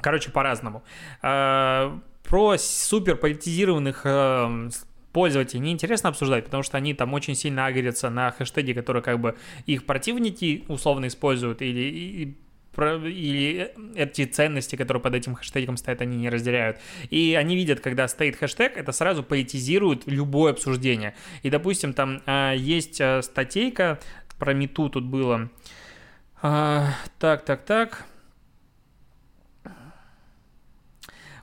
короче, 0.00 0.30
по-разному. 0.30 0.82
А, 1.22 1.98
про 2.22 2.56
супер 2.58 3.16
политизированных 3.16 4.02
а, 4.04 4.68
пользователей 5.12 5.60
неинтересно 5.60 6.10
обсуждать, 6.10 6.44
потому 6.44 6.62
что 6.62 6.76
они 6.76 6.94
там 6.94 7.12
очень 7.14 7.34
сильно 7.34 7.66
агрятся 7.66 8.10
на 8.10 8.30
хэштеги, 8.30 8.72
которые 8.72 9.02
как 9.02 9.20
бы 9.20 9.36
их 9.66 9.84
противники 9.86 10.64
условно 10.68 11.06
используют 11.08 11.62
или 11.62 12.36
или 12.78 13.74
эти 13.96 14.24
ценности, 14.24 14.76
которые 14.76 15.02
под 15.02 15.14
этим 15.14 15.34
хэштегом 15.34 15.76
стоят, 15.76 16.00
они 16.02 16.16
не 16.16 16.30
разделяют. 16.30 16.78
И 17.10 17.34
они 17.34 17.56
видят, 17.56 17.80
когда 17.80 18.06
стоит 18.06 18.36
хэштег, 18.36 18.76
это 18.76 18.92
сразу 18.92 19.24
политизирует 19.24 20.06
любое 20.06 20.52
обсуждение. 20.52 21.14
И, 21.42 21.50
допустим, 21.50 21.92
там 21.92 22.22
а, 22.26 22.52
есть 22.54 23.02
статейка 23.22 23.98
про 24.38 24.54
мету 24.54 24.88
тут 24.88 25.04
было. 25.04 25.50
А, 26.42 26.94
так, 27.18 27.44
так, 27.44 27.64
так. 27.64 28.06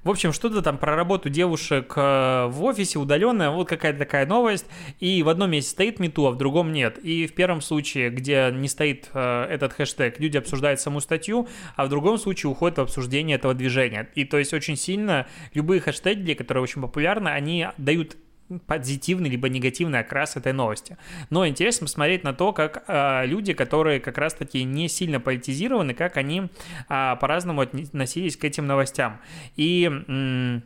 В 0.07 0.09
общем, 0.09 0.31
что-то 0.31 0.61
там 0.61 0.77
про 0.77 0.95
работу 0.95 1.27
девушек 1.27 1.91
э, 1.97 2.45
в 2.47 2.63
офисе 2.63 2.97
удаленная, 2.97 3.49
вот 3.49 3.67
какая-то 3.67 3.99
такая 3.99 4.25
новость. 4.25 4.65
И 5.01 5.21
в 5.21 5.27
одном 5.27 5.51
месте 5.51 5.71
стоит 5.71 5.99
мету, 5.99 6.27
а 6.27 6.31
в 6.31 6.37
другом 6.37 6.71
нет. 6.71 6.97
И 6.99 7.27
в 7.27 7.33
первом 7.33 7.59
случае, 7.59 8.09
где 8.09 8.49
не 8.53 8.69
стоит 8.69 9.09
э, 9.13 9.43
этот 9.49 9.73
хэштег, 9.73 10.17
люди 10.21 10.37
обсуждают 10.37 10.79
саму 10.79 11.01
статью, 11.01 11.49
а 11.75 11.85
в 11.85 11.89
другом 11.89 12.17
случае 12.19 12.49
уходят 12.49 12.77
в 12.77 12.81
обсуждение 12.83 13.35
этого 13.35 13.53
движения. 13.53 14.07
И 14.15 14.23
то 14.23 14.37
есть 14.37 14.53
очень 14.53 14.77
сильно 14.77 15.27
любые 15.53 15.81
хэштеги, 15.81 16.35
которые 16.35 16.63
очень 16.63 16.81
популярны, 16.81 17.27
они 17.27 17.67
дают 17.77 18.15
позитивный 18.65 19.29
либо 19.29 19.49
негативный 19.49 19.99
окрас 19.99 20.35
этой 20.35 20.53
новости. 20.53 20.97
Но 21.29 21.47
интересно 21.47 21.85
посмотреть 21.85 22.23
на 22.23 22.33
то, 22.33 22.53
как 22.53 22.83
э, 22.87 23.25
люди, 23.25 23.53
которые 23.53 23.99
как 23.99 24.17
раз-таки 24.17 24.63
не 24.63 24.87
сильно 24.87 25.19
политизированы, 25.19 25.93
как 25.93 26.17
они 26.17 26.49
э, 26.89 27.15
по-разному 27.19 27.61
относились 27.61 28.37
к 28.37 28.43
этим 28.43 28.67
новостям. 28.67 29.19
И... 29.55 29.85
М- 29.85 30.63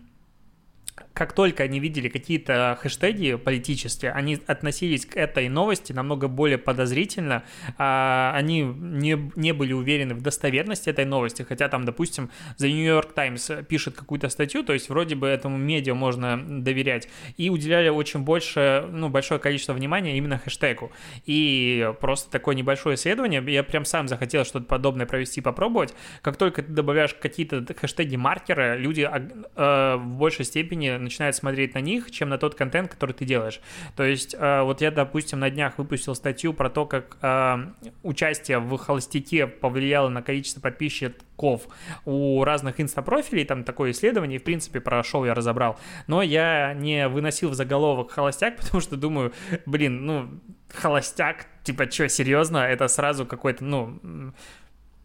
как 1.21 1.34
только 1.34 1.62
они 1.62 1.79
видели 1.79 2.10
какие-то 2.10 2.79
хэштеги 2.81 3.36
политические, 3.36 4.12
они 4.12 4.39
относились 4.47 5.05
к 5.05 5.15
этой 5.15 5.49
новости 5.49 5.93
намного 5.93 6.27
более 6.27 6.57
подозрительно, 6.57 7.43
а 7.77 8.31
они 8.34 8.63
не, 8.63 9.31
не 9.36 9.51
были 9.51 9.71
уверены 9.71 10.15
в 10.15 10.21
достоверности 10.23 10.89
этой 10.89 11.05
новости, 11.05 11.43
хотя 11.43 11.69
там, 11.69 11.86
допустим, 11.86 12.31
The 12.57 12.71
New 12.71 12.84
York 12.84 13.13
Times 13.13 13.51
пишет 13.69 13.93
какую-то 13.93 14.29
статью, 14.29 14.63
то 14.63 14.73
есть 14.73 14.89
вроде 14.89 15.13
бы 15.13 15.27
этому 15.27 15.57
медиа 15.57 15.93
можно 15.93 16.43
доверять, 16.43 17.07
и 17.38 17.51
уделяли 17.51 17.89
очень 17.89 18.21
больше, 18.21 18.88
ну, 18.89 19.10
большое 19.10 19.39
количество 19.39 19.73
внимания 19.73 20.17
именно 20.17 20.39
хэштегу. 20.39 20.91
И 21.27 21.93
просто 22.01 22.31
такое 22.31 22.55
небольшое 22.55 22.95
исследование, 22.95 23.43
я 23.45 23.62
прям 23.62 23.86
сам 23.86 24.07
захотел 24.07 24.43
что-то 24.43 24.65
подобное 24.65 25.05
провести, 25.05 25.39
попробовать. 25.39 25.93
Как 26.23 26.38
только 26.38 26.63
ты 26.63 26.71
добавляешь 26.71 27.13
какие-то 27.13 27.63
хэштеги-маркеры, 27.71 28.77
люди 28.79 29.07
э, 29.07 29.95
в 29.97 30.17
большей 30.17 30.45
степени 30.45 31.11
начинает 31.12 31.36
смотреть 31.36 31.74
на 31.74 31.80
них, 31.80 32.10
чем 32.10 32.30
на 32.30 32.38
тот 32.38 32.56
контент, 32.56 32.89
который 32.89 33.12
ты 33.12 33.26
делаешь. 33.26 33.60
То 33.95 34.04
есть, 34.04 34.34
э, 34.38 34.62
вот 34.62 34.82
я, 34.82 34.91
допустим, 34.91 35.39
на 35.39 35.50
днях 35.50 35.78
выпустил 35.78 36.15
статью 36.15 36.54
про 36.54 36.69
то, 36.69 36.86
как 36.86 37.17
э, 37.21 37.58
участие 38.04 38.60
в 38.60 38.78
холостяке 38.78 39.47
повлияло 39.47 40.08
на 40.08 40.21
количество 40.21 40.62
подписчиков 40.62 41.67
у 42.06 42.43
разных 42.45 42.80
инстапрофилей, 42.80 43.43
там 43.45 43.63
такое 43.63 43.91
исследование, 43.91 44.39
в 44.39 44.43
принципе, 44.43 44.80
про 44.80 45.04
я 45.26 45.34
разобрал, 45.34 45.78
но 46.08 46.21
я 46.21 46.74
не 46.74 47.08
выносил 47.08 47.50
в 47.50 47.56
заголовок 47.56 48.12
холостяк, 48.12 48.56
потому 48.62 48.80
что 48.80 48.95
думаю, 48.95 49.34
блин, 49.65 50.06
ну, 50.06 50.30
холостяк, 50.69 51.47
типа, 51.63 51.91
что, 51.91 52.08
серьезно, 52.08 52.60
это 52.60 52.88
сразу 52.88 53.26
какой-то, 53.26 53.65
ну, 53.65 54.34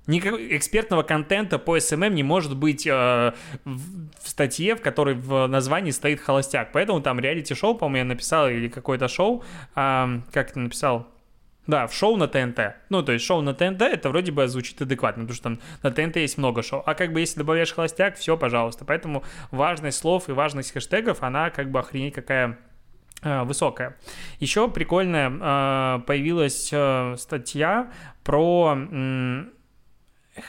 Никакого 0.07 0.41
экспертного 0.57 1.03
контента 1.03 1.59
по 1.59 1.77
SMM 1.77 2.11
не 2.11 2.23
может 2.23 2.57
быть 2.57 2.87
э, 2.87 3.33
в 3.65 4.29
статье, 4.29 4.77
в 4.77 4.81
которой 4.81 5.15
в 5.15 5.47
названии 5.47 5.91
стоит 5.91 6.21
холостяк. 6.21 6.71
Поэтому 6.73 7.01
там 7.01 7.19
реалити-шоу, 7.19 7.75
по-моему, 7.75 7.97
я 7.97 8.15
написал, 8.15 8.49
или 8.49 8.69
какое-то 8.69 9.09
шоу, 9.09 9.43
э, 9.75 10.21
как 10.33 10.53
ты 10.53 10.61
написал? 10.61 11.09
Да, 11.67 11.89
в 11.89 11.95
шоу 11.95 12.17
на 12.17 12.29
ТНТ. 12.29 12.77
Ну, 12.91 13.03
то 13.03 13.13
есть 13.13 13.25
шоу 13.25 13.41
на 13.41 13.53
ТНТ, 13.53 13.83
это 13.83 14.09
вроде 14.11 14.31
бы 14.31 14.47
звучит 14.47 14.81
адекватно, 14.81 15.25
потому 15.25 15.35
что 15.35 15.43
там 15.43 15.59
на 15.83 15.91
ТНТ 15.91 16.17
есть 16.17 16.39
много 16.39 16.63
шоу. 16.63 16.83
А 16.87 16.95
как 16.95 17.13
бы 17.13 17.21
если 17.21 17.39
добавляешь 17.39 17.73
холостяк, 17.73 18.17
все, 18.17 18.37
пожалуйста. 18.37 18.85
Поэтому 18.85 19.25
важность 19.51 19.99
слов 19.99 20.29
и 20.29 20.33
важность 20.33 20.73
хэштегов, 20.73 21.23
она 21.23 21.51
как 21.51 21.71
бы 21.73 21.81
охренеть 21.81 22.15
какая 22.15 22.59
э, 23.23 23.43
высокая. 23.43 23.97
Еще 24.39 24.69
прикольная 24.69 25.29
э, 25.29 26.01
появилась 26.07 26.71
э, 26.73 27.17
статья 27.19 27.91
про 28.23 28.77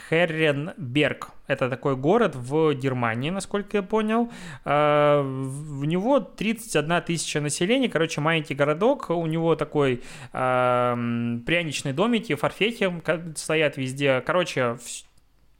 Херренберг. 0.09 1.29
Это 1.47 1.69
такой 1.69 1.95
город 1.95 2.35
в 2.35 2.73
Германии, 2.73 3.29
насколько 3.29 3.77
я 3.77 3.83
понял. 3.83 4.31
А, 4.65 5.21
в 5.21 5.85
него 5.85 6.19
31 6.19 7.01
тысяча 7.01 7.41
населения, 7.41 7.89
короче, 7.89 8.21
маленький 8.21 8.53
городок. 8.55 9.09
У 9.09 9.25
него 9.25 9.55
такой 9.55 10.01
пряничный 10.31 11.93
домики, 11.93 12.35
фарфехи 12.35 12.91
стоят 13.35 13.77
везде. 13.77 14.21
Короче, 14.25 14.77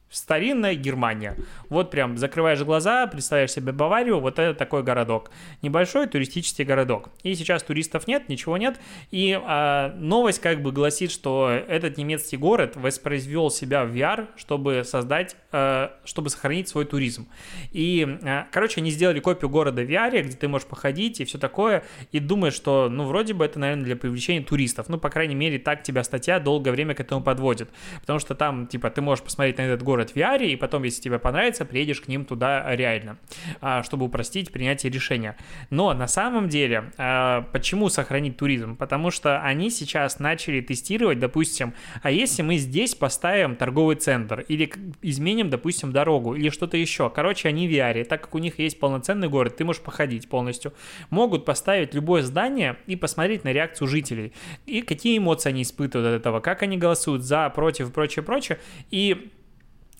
Старинная 0.10 0.74
Германия. 0.76 1.36
Вот 1.70 1.92
прям 1.92 2.18
закрываешь 2.18 2.62
глаза, 2.62 3.08
представляешь 3.08 3.52
себе 3.52 3.74
Баварию, 3.74 4.20
вот 4.20 4.40
это 4.40 4.58
такой 4.58 4.82
городок. 4.82 5.32
Небольшой 5.62 6.08
туристический 6.08 6.64
городок. 6.64 7.10
И 7.24 7.36
сейчас 7.36 7.62
туристов 7.62 8.08
нет, 8.08 8.30
ничего 8.30 8.58
нет. 8.58 8.80
И 9.12 9.38
а, 9.38 9.94
новость 9.98 10.40
как 10.40 10.62
бы 10.62 10.72
гласит, 10.72 11.12
что 11.12 11.50
этот 11.68 11.98
немецкий 11.98 12.38
город 12.38 12.78
воспроизвел 12.78 13.52
себя 13.52 13.84
в 13.84 13.94
VR, 13.94 14.30
чтобы 14.38 14.86
создать, 14.86 15.36
а, 15.52 15.92
чтобы 16.06 16.30
сохранить 16.30 16.70
свой 16.70 16.86
туризм. 16.86 17.28
И, 17.74 18.08
а, 18.24 18.48
короче, 18.50 18.80
они 18.80 18.92
сделали 18.92 19.20
копию 19.20 19.50
города 19.50 19.82
в 19.82 19.86
VR, 19.86 20.22
где 20.22 20.38
ты 20.38 20.48
можешь 20.48 20.68
походить 20.68 21.20
и 21.20 21.26
все 21.26 21.38
такое, 21.38 21.84
и 22.14 22.20
думаешь, 22.20 22.54
что, 22.54 22.88
ну, 22.90 23.04
вроде 23.04 23.34
бы 23.34 23.44
это, 23.44 23.60
наверное, 23.60 23.84
для 23.84 23.98
привлечения 23.98 24.42
туристов. 24.42 24.88
Ну, 24.88 24.98
по 24.98 25.10
крайней 25.10 25.36
мере, 25.36 25.60
так 25.60 25.84
тебя 25.84 26.04
статья 26.06 26.40
долгое 26.40 26.72
время 26.72 26.96
к 26.96 27.02
этому 27.02 27.22
подводит. 27.22 27.70
Потому 28.00 28.20
что 28.20 28.36
там, 28.36 28.68
типа, 28.68 28.90
ты 28.90 29.02
можешь 29.02 29.24
посмотреть 29.24 29.58
на 29.58 29.64
этот 29.64 29.84
город 29.84 29.97
город 29.98 30.12
в 30.12 30.16
VR, 30.16 30.46
и 30.46 30.56
потом, 30.56 30.84
если 30.84 31.02
тебе 31.02 31.18
понравится, 31.18 31.66
приедешь 31.66 32.02
к 32.02 32.08
ним 32.08 32.24
туда 32.24 32.76
реально, 32.76 33.18
а, 33.62 33.82
чтобы 33.82 34.06
упростить 34.06 34.52
принятие 34.52 34.92
решения. 34.92 35.36
Но 35.72 35.92
на 35.94 36.08
самом 36.08 36.50
деле, 36.50 36.92
а, 36.98 37.42
почему 37.52 37.90
сохранить 37.90 38.38
туризм? 38.38 38.76
Потому 38.76 39.10
что 39.10 39.42
они 39.42 39.72
сейчас 39.72 40.20
начали 40.20 40.62
тестировать, 40.62 41.18
допустим, 41.18 41.74
а 42.04 42.12
если 42.12 42.44
мы 42.44 42.58
здесь 42.58 42.94
поставим 42.94 43.56
торговый 43.56 43.96
центр, 43.96 44.42
или 44.48 44.72
изменим, 45.02 45.50
допустим, 45.50 45.92
дорогу, 45.92 46.36
или 46.36 46.50
что-то 46.50 46.78
еще. 46.78 47.10
Короче, 47.10 47.50
они 47.50 47.68
в 47.68 47.72
VR, 47.72 48.04
так 48.04 48.22
как 48.22 48.36
у 48.36 48.38
них 48.38 48.60
есть 48.60 48.80
полноценный 48.80 49.30
город, 49.30 49.58
ты 49.58 49.66
можешь 49.66 49.82
походить 49.82 50.30
полностью. 50.30 50.74
Могут 51.10 51.44
поставить 51.44 51.96
любое 51.96 52.22
здание 52.22 52.78
и 52.86 52.96
посмотреть 52.96 53.44
на 53.44 53.52
реакцию 53.52 53.88
жителей. 53.88 54.34
И 54.68 54.82
какие 54.82 55.18
эмоции 55.18 55.50
они 55.50 55.64
испытывают 55.64 56.14
от 56.14 56.22
этого, 56.22 56.40
как 56.40 56.62
они 56.62 56.78
голосуют 56.78 57.24
за, 57.24 57.50
против, 57.50 57.92
прочее, 57.92 58.24
прочее. 58.24 58.60
И 58.92 59.32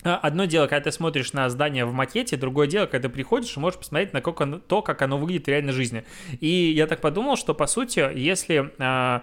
одно 0.02 0.44
дело, 0.44 0.66
когда 0.66 0.84
ты 0.84 0.92
смотришь 0.92 1.32
на 1.32 1.48
здание 1.50 1.84
в 1.84 1.92
макете, 1.92 2.36
другое 2.36 2.66
дело, 2.66 2.86
когда 2.86 3.08
ты 3.08 3.14
приходишь 3.14 3.56
и 3.56 3.60
можешь 3.60 3.78
посмотреть 3.78 4.12
на 4.12 4.20
то, 4.20 4.82
как 4.82 5.02
оно 5.02 5.18
выглядит 5.18 5.46
в 5.46 5.48
реальной 5.48 5.72
жизни. 5.72 6.04
И 6.40 6.48
я 6.48 6.86
так 6.86 7.00
подумал, 7.00 7.36
что, 7.36 7.54
по 7.54 7.66
сути, 7.66 8.08
если 8.16 8.72
а, 8.78 9.22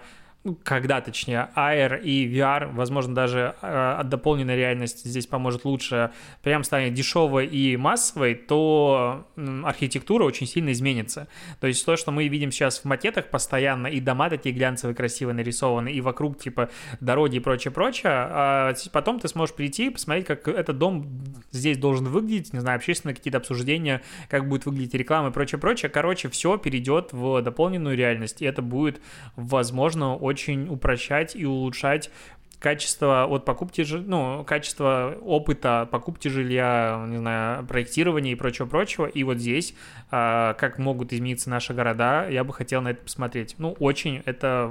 когда 0.54 1.00
точнее, 1.00 1.48
AR 1.56 2.00
и 2.00 2.26
VR, 2.32 2.72
возможно, 2.72 3.14
даже 3.14 3.54
э, 3.60 4.02
дополненная 4.04 4.56
реальность 4.56 5.04
здесь 5.04 5.26
поможет 5.26 5.64
лучше, 5.64 6.12
прям 6.42 6.64
станет 6.64 6.94
дешевой 6.94 7.46
и 7.46 7.76
массовой, 7.76 8.34
то 8.34 9.26
э, 9.36 9.62
архитектура 9.64 10.24
очень 10.24 10.46
сильно 10.46 10.72
изменится. 10.72 11.28
То 11.60 11.66
есть 11.66 11.84
то, 11.84 11.96
что 11.96 12.12
мы 12.12 12.28
видим 12.28 12.52
сейчас 12.52 12.80
в 12.80 12.84
макетах 12.84 13.28
постоянно, 13.28 13.86
и 13.86 14.00
дома 14.00 14.30
такие 14.30 14.54
глянцевые, 14.54 14.94
красивые 14.94 15.34
нарисованы, 15.34 15.90
и 15.90 16.00
вокруг 16.00 16.38
типа 16.38 16.70
дороги 17.00 17.36
и 17.36 17.40
прочее-прочее, 17.40 18.12
а 18.12 18.74
потом 18.92 19.20
ты 19.20 19.28
сможешь 19.28 19.54
прийти 19.54 19.86
и 19.86 19.90
посмотреть, 19.90 20.26
как 20.26 20.48
этот 20.48 20.78
дом 20.78 21.06
здесь 21.50 21.78
должен 21.78 22.06
выглядеть, 22.06 22.52
не 22.52 22.60
знаю, 22.60 22.76
общественные 22.76 23.14
какие-то 23.14 23.38
обсуждения, 23.38 24.02
как 24.28 24.48
будет 24.48 24.66
выглядеть 24.66 24.94
реклама 24.94 25.30
и 25.30 25.32
прочее-прочее. 25.32 25.90
Короче, 25.90 26.28
все 26.28 26.56
перейдет 26.58 27.12
в 27.12 27.42
дополненную 27.42 27.96
реальность, 27.96 28.42
и 28.42 28.44
это 28.44 28.62
будет, 28.62 29.00
возможно, 29.34 30.14
очень 30.16 30.35
очень 30.36 30.68
упрощать 30.68 31.34
и 31.34 31.46
улучшать 31.46 32.10
качество 32.58 33.24
от 33.24 33.46
покупки, 33.46 33.86
ну, 33.90 34.44
качество 34.44 35.16
опыта 35.22 35.88
покупки 35.90 36.28
жилья, 36.28 37.04
не 37.08 37.16
знаю, 37.16 37.66
проектирования 37.66 38.32
и 38.32 38.34
прочего-прочего. 38.34 39.06
И 39.06 39.24
вот 39.24 39.38
здесь, 39.38 39.74
а, 40.10 40.52
как 40.54 40.78
могут 40.78 41.12
измениться 41.12 41.48
наши 41.48 41.72
города, 41.72 42.28
я 42.28 42.44
бы 42.44 42.52
хотел 42.52 42.82
на 42.82 42.88
это 42.88 43.02
посмотреть. 43.02 43.54
Ну, 43.58 43.72
очень 43.78 44.22
это 44.26 44.70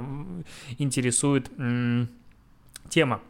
интересует 0.78 1.50
тема. 2.88 3.20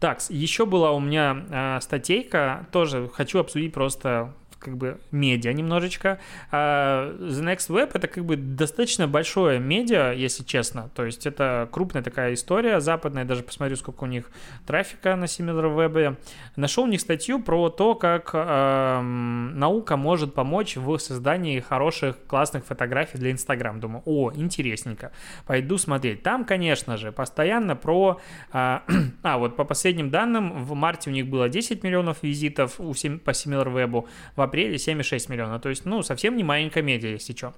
Так, 0.00 0.20
еще 0.28 0.66
была 0.66 0.92
у 0.92 1.00
меня 1.00 1.44
э, 1.50 1.80
статейка, 1.80 2.66
тоже 2.72 3.08
хочу 3.12 3.38
обсудить 3.38 3.72
просто 3.72 4.34
как 4.64 4.76
бы 4.76 4.98
медиа 5.10 5.52
немножечко. 5.52 6.18
А 6.50 7.14
The 7.18 7.42
Next 7.42 7.68
Web 7.68 7.90
это 7.94 8.08
как 8.08 8.24
бы 8.24 8.36
достаточно 8.36 9.06
большое 9.06 9.60
медиа, 9.60 10.12
если 10.12 10.42
честно. 10.42 10.90
То 10.94 11.04
есть 11.04 11.26
это 11.26 11.68
крупная 11.70 12.02
такая 12.02 12.34
история 12.34 12.80
западная. 12.80 13.24
Даже 13.24 13.42
посмотрю, 13.42 13.76
сколько 13.76 14.04
у 14.04 14.06
них 14.06 14.30
трафика 14.66 15.16
на 15.16 15.24
SimilarWeb. 15.24 16.16
Нашел 16.56 16.84
у 16.84 16.86
них 16.86 17.00
статью 17.00 17.42
про 17.42 17.68
то, 17.68 17.94
как 17.94 18.30
э, 18.32 19.00
наука 19.00 19.96
может 19.96 20.34
помочь 20.34 20.76
в 20.76 20.98
создании 20.98 21.60
хороших, 21.60 22.16
классных 22.26 22.64
фотографий 22.64 23.18
для 23.18 23.30
Instagram. 23.30 23.80
Думаю, 23.80 24.02
о, 24.06 24.32
интересненько. 24.34 25.12
Пойду 25.46 25.76
смотреть. 25.76 26.22
Там, 26.22 26.44
конечно 26.44 26.96
же, 26.96 27.12
постоянно 27.12 27.76
про... 27.76 28.20
Э, 28.52 28.80
а, 29.22 29.38
вот 29.38 29.56
по 29.56 29.64
последним 29.64 30.10
данным, 30.10 30.64
в 30.64 30.74
марте 30.74 31.10
у 31.10 31.12
них 31.12 31.26
было 31.28 31.48
10 31.48 31.82
миллионов 31.82 32.22
визитов 32.22 32.80
у, 32.80 32.92
по 32.92 33.30
SimilarWeb. 33.30 34.06
В 34.36 34.40
апреле 34.54 34.76
7,6 34.76 35.30
миллиона. 35.30 35.58
То 35.58 35.68
есть, 35.68 35.84
ну, 35.84 36.02
совсем 36.02 36.36
не 36.36 36.44
маленькая 36.44 36.82
медиа, 36.82 37.10
если 37.10 37.34
что. 37.34 37.54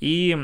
И 0.00 0.36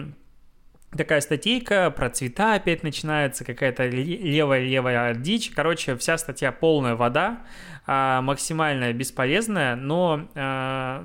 такая 0.96 1.20
статейка 1.20 1.90
про 1.90 2.08
цвета 2.08 2.54
опять 2.54 2.84
начинается, 2.84 3.44
какая-то 3.44 3.88
левая-левая 3.88 5.14
дичь. 5.16 5.50
Короче, 5.50 5.96
вся 5.96 6.16
статья 6.16 6.52
полная 6.52 6.94
вода, 6.94 7.40
а, 7.86 8.22
максимально 8.22 8.92
бесполезная, 8.92 9.74
но 9.74 10.28
а, 10.36 11.04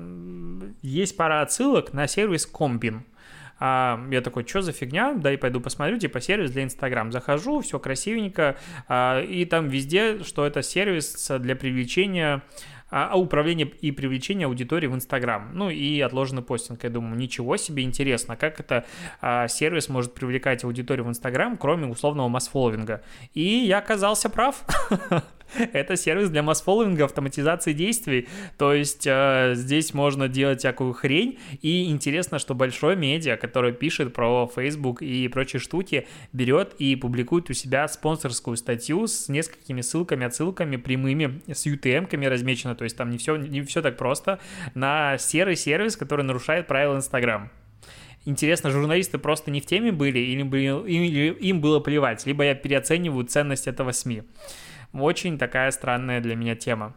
есть 0.82 1.16
пара 1.16 1.42
отсылок 1.42 1.92
на 1.92 2.06
сервис 2.06 2.46
Комбин. 2.46 3.04
А, 3.58 4.00
я 4.10 4.20
такой, 4.20 4.46
что 4.46 4.62
за 4.62 4.72
фигня? 4.72 5.14
Да 5.14 5.32
и 5.32 5.36
пойду 5.36 5.60
посмотрю, 5.60 5.98
типа 5.98 6.20
сервис 6.20 6.52
для 6.52 6.62
Инстаграм. 6.62 7.10
Захожу, 7.10 7.60
все 7.60 7.80
красивенько, 7.80 8.56
а, 8.86 9.20
и 9.20 9.44
там 9.44 9.68
везде, 9.68 10.22
что 10.22 10.46
это 10.46 10.62
сервис 10.62 11.30
для 11.40 11.56
привлечения 11.56 12.42
а, 12.96 13.08
а 13.10 13.16
управление 13.16 13.66
и 13.80 13.90
привлечение 13.90 14.46
аудитории 14.46 14.86
в 14.86 14.94
Инстаграм. 14.94 15.50
Ну 15.52 15.68
и 15.68 15.98
отложенный 16.00 16.42
постинг. 16.42 16.84
Я 16.84 16.90
думаю, 16.90 17.16
ничего 17.16 17.56
себе, 17.56 17.82
интересно, 17.82 18.36
как 18.36 18.60
это 18.60 18.84
а, 19.20 19.48
сервис 19.48 19.88
может 19.88 20.14
привлекать 20.14 20.62
аудиторию 20.62 21.04
в 21.04 21.08
Инстаграм, 21.08 21.56
кроме 21.56 21.88
условного 21.88 22.28
масс-фолловинга. 22.28 23.02
И 23.34 23.42
я 23.42 23.78
оказался 23.78 24.30
прав. 24.30 24.64
Это 25.72 25.96
сервис 25.96 26.30
для 26.30 26.42
масс-фолловинга, 26.42 27.04
автоматизации 27.04 27.72
действий. 27.72 28.28
То 28.58 28.72
есть 28.72 29.06
э, 29.06 29.52
здесь 29.54 29.94
можно 29.94 30.28
делать 30.28 30.60
всякую 30.60 30.92
хрень. 30.92 31.38
И 31.62 31.90
интересно, 31.90 32.38
что 32.38 32.54
большой 32.54 32.96
медиа, 32.96 33.36
который 33.36 33.72
пишет 33.72 34.12
про 34.12 34.50
Facebook 34.54 35.02
и 35.02 35.28
прочие 35.28 35.60
штуки, 35.60 36.06
берет 36.32 36.74
и 36.78 36.96
публикует 36.96 37.50
у 37.50 37.52
себя 37.52 37.86
спонсорскую 37.88 38.56
статью 38.56 39.06
с 39.06 39.28
несколькими 39.28 39.80
ссылками, 39.80 40.26
отсылками 40.26 40.76
прямыми, 40.76 41.40
с 41.52 41.66
UTM-ками 41.66 42.26
размечено. 42.26 42.74
То 42.74 42.84
есть 42.84 42.96
там 42.96 43.10
не 43.10 43.18
все, 43.18 43.36
не 43.36 43.62
все 43.62 43.82
так 43.82 43.96
просто. 43.96 44.40
На 44.74 45.18
серый 45.18 45.56
сервис, 45.56 45.96
который 45.96 46.24
нарушает 46.24 46.66
правила 46.66 46.96
Instagram 46.96 47.50
интересно, 48.26 48.70
журналисты 48.70 49.18
просто 49.18 49.50
не 49.50 49.60
в 49.60 49.66
теме 49.66 49.92
были 49.92 50.18
или 50.18 50.40
им 50.40 51.60
было 51.60 51.80
плевать, 51.80 52.24
либо 52.26 52.44
я 52.44 52.54
переоцениваю 52.54 53.24
ценность 53.26 53.66
этого 53.66 53.92
СМИ. 53.92 54.22
Очень 54.94 55.38
такая 55.38 55.70
странная 55.72 56.20
для 56.20 56.36
меня 56.36 56.54
тема. 56.54 56.94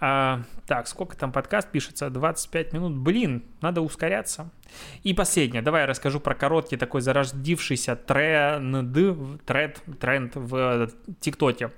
А, 0.00 0.42
так, 0.66 0.86
сколько 0.88 1.16
там 1.16 1.32
подкаст 1.32 1.70
пишется? 1.70 2.10
25 2.10 2.72
минут. 2.72 2.96
Блин, 2.96 3.44
надо 3.60 3.80
ускоряться. 3.80 4.50
И 5.02 5.14
последнее. 5.14 5.62
Давай 5.62 5.82
я 5.82 5.86
расскажу 5.86 6.20
про 6.20 6.34
короткий 6.34 6.76
такой 6.76 7.00
зарождившийся 7.00 7.96
тренд, 7.96 8.92
тренд, 9.46 9.82
тренд 10.00 10.32
в 10.34 10.90
ТикТоке. 11.20 11.70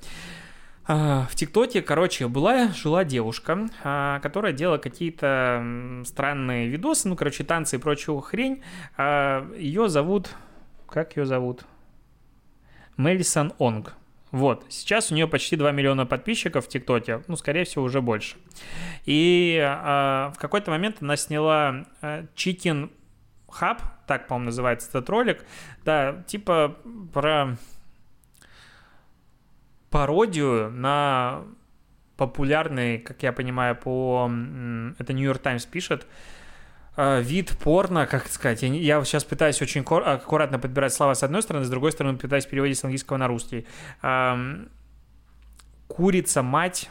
А, 0.87 1.27
в 1.31 1.35
ТикТоке, 1.35 1.81
короче, 1.83 2.27
была, 2.29 2.69
жила 2.69 3.05
девушка, 3.05 3.69
а, 3.83 4.21
которая 4.21 4.53
делала 4.53 4.79
какие-то 4.79 6.03
странные 6.05 6.69
видосы, 6.69 7.09
ну, 7.09 7.17
короче, 7.17 7.45
танцы 7.45 7.77
и 7.77 7.79
прочую 7.79 8.21
хрень. 8.21 8.63
А, 8.97 9.51
ее 9.57 9.89
зовут... 9.89 10.31
Как 10.89 11.17
ее 11.17 11.27
зовут? 11.27 11.65
Мелисон 12.97 13.53
Онг. 13.59 13.95
Вот, 14.35 14.67
сейчас 14.69 15.13
у 15.13 15.15
нее 15.15 15.29
почти 15.29 15.55
2 15.55 15.71
миллиона 15.71 16.07
подписчиков 16.07 16.67
в 16.67 16.69
ТикТоке, 16.69 17.23
ну, 17.29 17.37
скорее 17.37 17.63
всего, 17.63 17.85
уже 17.85 18.03
больше. 18.03 18.35
И 19.05 19.57
э, 19.63 20.33
в 20.35 20.35
какой-то 20.41 20.73
момент 20.73 20.97
она 21.01 21.17
сняла 21.17 21.85
э, 22.03 22.27
Chicken 22.35 22.91
Hub, 23.47 23.79
так, 24.09 24.27
по-моему, 24.27 24.47
называется 24.47 24.89
этот 24.89 25.09
ролик, 25.09 25.45
да, 25.85 26.25
типа 26.27 26.77
про 27.13 27.57
пародию 29.89 30.69
на 30.69 31.45
популярный, 32.17 32.99
как 32.99 33.23
я 33.23 33.33
понимаю, 33.33 33.77
по... 33.77 34.29
Это 34.99 35.13
New 35.13 35.25
York 35.25 35.43
Times 35.43 35.65
пишет, 35.65 36.09
Э, 36.09 36.09
вид 36.97 37.57
порно, 37.59 38.07
как 38.07 38.29
сказать, 38.29 38.63
я, 38.63 38.69
я 38.69 39.05
сейчас 39.05 39.25
пытаюсь 39.25 39.61
очень 39.61 39.83
аккуратно 39.83 40.59
подбирать 40.59 40.93
слова 40.93 41.15
с 41.15 41.23
одной 41.23 41.43
стороны, 41.43 41.65
с 41.65 41.71
другой 41.71 41.93
стороны 41.93 42.19
пытаюсь 42.19 42.47
переводить 42.47 42.79
с 42.79 42.85
английского 42.85 43.17
на 43.17 43.29
русский. 43.29 43.67
Курица, 45.89 46.43
мать, 46.43 46.89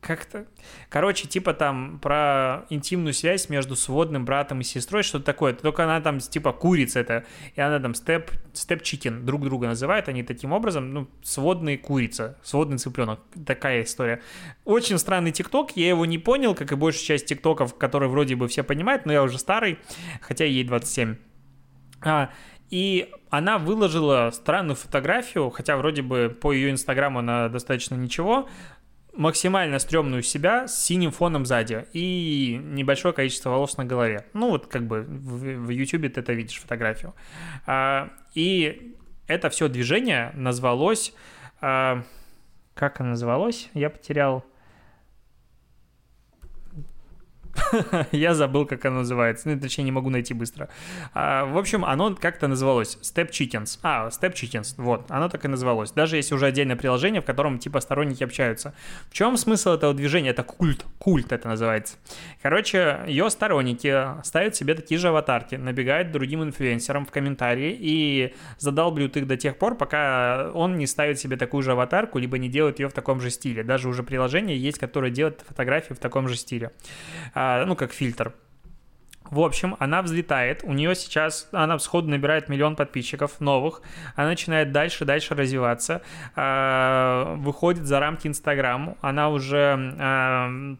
как-то... 0.00 0.46
Короче, 0.88 1.28
типа 1.28 1.52
там 1.52 1.98
про 2.00 2.64
интимную 2.70 3.12
связь 3.12 3.48
между 3.48 3.76
сводным 3.76 4.24
братом 4.24 4.60
и 4.60 4.64
сестрой, 4.64 5.02
что-то 5.02 5.26
такое. 5.26 5.52
Только 5.52 5.84
она 5.84 6.00
там 6.00 6.18
типа 6.18 6.52
курица 6.52 7.00
это, 7.00 7.24
и 7.54 7.60
она 7.60 7.78
там 7.80 7.94
степ, 7.94 8.30
степ 8.54 8.82
чикен 8.82 9.26
друг 9.26 9.44
друга 9.44 9.68
называют, 9.68 10.08
они 10.08 10.22
таким 10.22 10.52
образом, 10.52 10.92
ну, 10.92 11.08
сводные 11.22 11.76
курица, 11.76 12.38
сводный 12.42 12.78
цыпленок. 12.78 13.20
Такая 13.46 13.82
история. 13.82 14.22
Очень 14.64 14.98
странный 14.98 15.32
тикток, 15.32 15.76
я 15.76 15.88
его 15.88 16.06
не 16.06 16.18
понял, 16.18 16.54
как 16.54 16.72
и 16.72 16.74
большая 16.74 17.04
часть 17.04 17.26
тиктоков, 17.26 17.76
которые 17.76 18.08
вроде 18.08 18.36
бы 18.36 18.48
все 18.48 18.62
понимают, 18.62 19.04
но 19.04 19.12
я 19.12 19.22
уже 19.22 19.38
старый, 19.38 19.78
хотя 20.22 20.44
ей 20.44 20.64
27. 20.64 21.16
А, 22.02 22.30
и 22.70 23.10
она 23.30 23.58
выложила 23.58 24.30
странную 24.32 24.76
фотографию, 24.76 25.50
хотя 25.50 25.76
вроде 25.76 26.02
бы 26.02 26.36
по 26.40 26.52
ее 26.52 26.70
инстаграму 26.70 27.18
она 27.18 27.48
достаточно 27.48 27.96
ничего, 27.96 28.48
максимально 29.12 29.78
стрёмную 29.78 30.22
себя 30.22 30.68
с 30.68 30.84
синим 30.84 31.10
фоном 31.10 31.44
сзади 31.44 31.86
и 31.92 32.60
небольшое 32.62 33.14
количество 33.14 33.50
волос 33.50 33.76
на 33.76 33.84
голове. 33.84 34.26
Ну, 34.32 34.50
вот 34.50 34.66
как 34.66 34.86
бы 34.86 35.02
в, 35.02 35.66
в 35.66 35.86
ты 35.86 36.20
это 36.20 36.32
видишь 36.32 36.58
фотографию. 36.60 37.14
А, 37.66 38.10
и 38.34 38.96
это 39.26 39.50
все 39.50 39.68
движение 39.68 40.32
назвалось... 40.34 41.14
А, 41.60 42.02
как 42.74 43.00
оно 43.00 43.10
называлось? 43.10 43.68
Я 43.74 43.90
потерял... 43.90 44.44
Я 48.12 48.34
забыл, 48.34 48.66
как 48.66 48.84
оно 48.84 48.98
называется. 48.98 49.48
Ну, 49.48 49.58
точнее, 49.58 49.84
не 49.84 49.92
могу 49.92 50.10
найти 50.10 50.34
быстро. 50.34 50.68
А, 51.14 51.44
в 51.44 51.58
общем, 51.58 51.84
оно 51.84 52.14
как-то 52.14 52.48
называлось 52.48 52.98
Step 53.02 53.30
Chickens. 53.30 53.78
А, 53.82 54.08
Step 54.08 54.34
Chickens. 54.34 54.74
Вот, 54.76 55.10
оно 55.10 55.28
так 55.28 55.44
и 55.44 55.48
называлось. 55.48 55.92
Даже 55.92 56.16
есть 56.16 56.32
уже 56.32 56.46
отдельное 56.46 56.76
приложение, 56.76 57.20
в 57.20 57.24
котором 57.24 57.58
типа 57.58 57.80
сторонники 57.80 58.24
общаются. 58.24 58.74
В 59.08 59.14
чем 59.14 59.36
смысл 59.36 59.70
этого 59.70 59.94
движения? 59.94 60.30
Это 60.30 60.42
культ. 60.42 60.84
Культ 60.98 61.32
это 61.32 61.48
называется. 61.48 61.96
Короче, 62.42 63.00
ее 63.06 63.30
сторонники 63.30 64.24
ставят 64.24 64.56
себе 64.56 64.74
такие 64.74 64.98
же 64.98 65.08
аватарки, 65.08 65.56
набегают 65.56 66.12
другим 66.12 66.42
инфлюенсерам 66.42 67.06
в 67.06 67.10
комментарии 67.10 67.76
и 67.78 68.34
задалбливают 68.58 69.16
их 69.16 69.26
до 69.26 69.36
тех 69.36 69.56
пор, 69.56 69.76
пока 69.76 70.50
он 70.54 70.76
не 70.76 70.86
ставит 70.86 71.18
себе 71.18 71.36
такую 71.36 71.62
же 71.62 71.72
аватарку, 71.72 72.18
либо 72.18 72.38
не 72.38 72.48
делает 72.48 72.78
ее 72.78 72.88
в 72.88 72.92
таком 72.92 73.20
же 73.20 73.30
стиле. 73.30 73.62
Даже 73.62 73.88
уже 73.88 74.02
приложение 74.02 74.58
есть, 74.58 74.78
которое 74.78 75.10
делает 75.10 75.44
фотографии 75.46 75.94
в 75.94 75.98
таком 75.98 76.28
же 76.28 76.36
стиле. 76.36 76.70
А, 77.42 77.64
ну, 77.64 77.74
как 77.74 77.94
фильтр. 77.94 78.34
В 79.30 79.40
общем, 79.40 79.74
она 79.78 80.02
взлетает, 80.02 80.62
у 80.62 80.74
нее 80.74 80.94
сейчас, 80.94 81.48
она 81.52 81.78
сходу 81.78 82.10
набирает 82.10 82.50
миллион 82.50 82.76
подписчиков 82.76 83.40
новых, 83.40 83.80
она 84.14 84.28
начинает 84.28 84.72
дальше-дальше 84.72 85.34
развиваться, 85.34 86.02
э, 86.36 87.34
выходит 87.38 87.86
за 87.86 87.98
рамки 87.98 88.26
Инстаграм, 88.26 88.96
она 89.00 89.30
уже 89.30 89.96
э, 89.98 90.76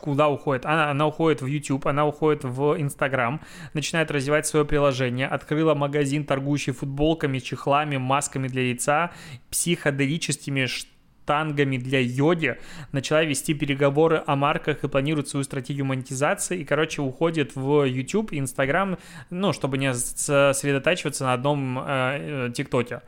куда 0.00 0.28
уходит? 0.28 0.64
Она, 0.64 0.90
она 0.90 1.06
уходит 1.06 1.42
в 1.42 1.46
YouTube, 1.46 1.86
она 1.86 2.06
уходит 2.06 2.44
в 2.44 2.74
Instagram, 2.78 3.42
начинает 3.74 4.10
развивать 4.10 4.46
свое 4.46 4.64
приложение, 4.64 5.26
открыла 5.26 5.74
магазин, 5.74 6.24
торгующий 6.24 6.72
футболками, 6.72 7.40
чехлами, 7.40 7.98
масками 7.98 8.48
для 8.48 8.62
лица, 8.62 9.10
психоделическими 9.50 10.66
тангами 11.28 11.76
для 11.76 12.00
йоди, 12.00 12.56
начала 12.92 13.22
вести 13.22 13.52
переговоры 13.52 14.22
о 14.26 14.34
марках 14.34 14.82
и 14.82 14.88
планирует 14.88 15.28
свою 15.28 15.44
стратегию 15.44 15.84
монетизации, 15.84 16.60
и, 16.60 16.64
короче, 16.64 17.02
уходит 17.02 17.54
в 17.54 17.84
YouTube 17.84 18.32
Instagram, 18.32 18.96
ну, 19.28 19.52
чтобы 19.52 19.76
не 19.76 19.92
сосредотачиваться 19.92 21.24
на 21.24 21.34
одном 21.34 21.78
э, 21.78 21.82
э, 22.48 22.52
ТикТоке. 22.54 23.02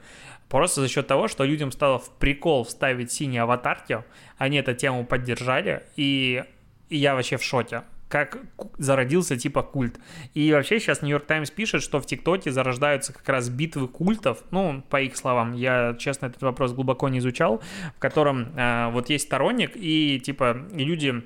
Просто 0.51 0.83
за 0.83 0.89
счет 0.89 1.07
того, 1.07 1.29
что 1.29 1.45
людям 1.45 1.73
стало 1.73 1.99
в 1.99 2.11
прикол 2.19 2.65
вставить 2.65 3.11
синие 3.11 3.43
аватарки, 3.43 4.05
они 4.37 4.59
эту 4.59 4.75
тему 4.75 5.07
поддержали, 5.07 5.83
и, 5.97 6.45
и 6.91 6.97
я 6.99 7.15
вообще 7.15 7.39
в 7.39 7.43
шоте. 7.43 7.85
Как 8.11 8.39
зародился 8.77 9.37
типа 9.37 9.63
культ. 9.63 9.99
И 10.35 10.53
вообще 10.53 10.81
сейчас 10.81 11.01
Нью-Йорк 11.01 11.27
Таймс 11.27 11.51
пишет, 11.51 11.81
что 11.83 12.01
в 12.01 12.07
ТикТоке 12.07 12.51
зарождаются 12.51 13.13
как 13.13 13.27
раз 13.29 13.49
битвы 13.49 13.87
культов, 13.87 14.43
ну, 14.51 14.83
по 14.91 15.01
их 15.01 15.17
словам, 15.17 15.55
я, 15.55 15.95
честно, 15.99 16.27
этот 16.27 16.43
вопрос 16.43 16.73
глубоко 16.73 17.09
не 17.09 17.21
изучал, 17.21 17.63
в 17.97 18.01
котором 18.01 18.49
э, 18.57 18.91
вот 18.91 19.09
есть 19.11 19.27
сторонник, 19.27 19.73
и 19.77 20.21
типа 20.21 20.67
люди 20.73 21.23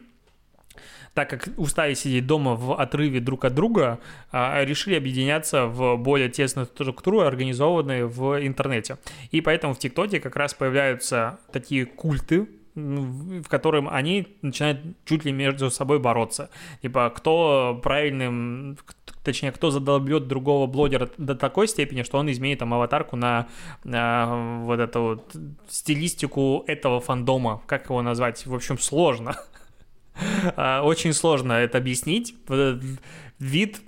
так 1.14 1.30
как 1.30 1.48
устали 1.56 1.94
сидеть 1.94 2.26
дома 2.26 2.54
в 2.56 2.78
отрыве 2.78 3.20
друг 3.20 3.44
от 3.44 3.54
друга, 3.54 4.00
а, 4.32 4.64
решили 4.64 4.96
объединяться 4.96 5.66
в 5.66 5.96
более 5.96 6.28
тесную 6.28 6.66
структуру, 6.66 7.20
организованные 7.20 8.06
в 8.06 8.44
интернете. 8.44 8.98
И 9.30 9.40
поэтому 9.40 9.74
в 9.74 9.78
ТикТоке 9.78 10.18
как 10.18 10.34
раз 10.34 10.54
появляются 10.54 11.38
такие 11.52 11.86
культы, 11.86 12.48
в 12.74 13.48
котором 13.48 13.88
они 13.88 14.36
начинают 14.42 14.80
чуть 15.04 15.24
ли 15.24 15.32
между 15.32 15.70
собой 15.70 16.00
бороться. 16.00 16.50
Типа, 16.82 17.12
кто 17.14 17.78
правильным, 17.82 18.76
точнее, 19.22 19.52
кто 19.52 19.70
задолбет 19.70 20.26
другого 20.26 20.66
блогера 20.66 21.08
до 21.16 21.34
такой 21.34 21.68
степени, 21.68 22.02
что 22.02 22.18
он 22.18 22.30
изменит 22.30 22.58
там 22.58 22.74
аватарку 22.74 23.16
на, 23.16 23.48
на 23.84 24.62
вот 24.64 24.80
эту 24.80 25.02
вот 25.02 25.36
стилистику 25.68 26.64
этого 26.66 27.00
фандома, 27.00 27.62
как 27.66 27.84
его 27.84 28.02
назвать, 28.02 28.44
в 28.46 28.54
общем, 28.54 28.78
сложно. 28.78 29.36
А, 30.56 30.82
очень 30.84 31.12
сложно 31.12 31.54
это 31.54 31.78
объяснить. 31.78 32.36
Вид 33.40 33.80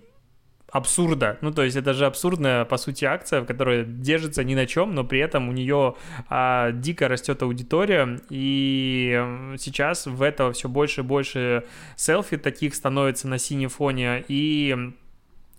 абсурда. 0.71 1.39
Ну, 1.41 1.53
то 1.53 1.63
есть 1.63 1.77
это 1.77 1.95
же 1.95 2.07
абсурдная, 2.07 2.65
по 2.65 2.77
сути, 2.77 3.05
акция, 3.05 3.45
которая 3.45 3.85
держится 3.85 4.45
ни 4.45 4.55
на 4.55 4.67
чем, 4.67 4.95
но 4.95 5.05
при 5.05 5.21
этом 5.21 5.49
у 5.49 5.53
нее 5.53 5.95
а, 6.29 6.73
дико 6.73 7.09
растет 7.09 7.43
аудитория, 7.43 8.21
и 8.31 9.53
сейчас 9.59 10.07
в 10.07 10.23
этого 10.23 10.53
все 10.53 10.69
больше 10.69 11.01
и 11.01 11.05
больше 11.05 11.65
селфи 11.97 12.37
таких 12.37 12.75
становится 12.75 13.29
на 13.29 13.39
синем 13.39 13.69
фоне, 13.69 14.25
и 14.29 14.77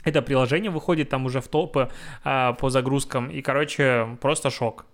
это 0.04 0.22
приложение 0.22 0.72
выходит 0.72 1.10
там 1.10 1.26
уже 1.26 1.42
в 1.42 1.48
топы 1.48 1.90
а, 2.24 2.54
по 2.54 2.70
загрузкам, 2.70 3.30
и, 3.30 3.42
короче, 3.42 4.18
просто 4.22 4.50
шок. 4.50 4.86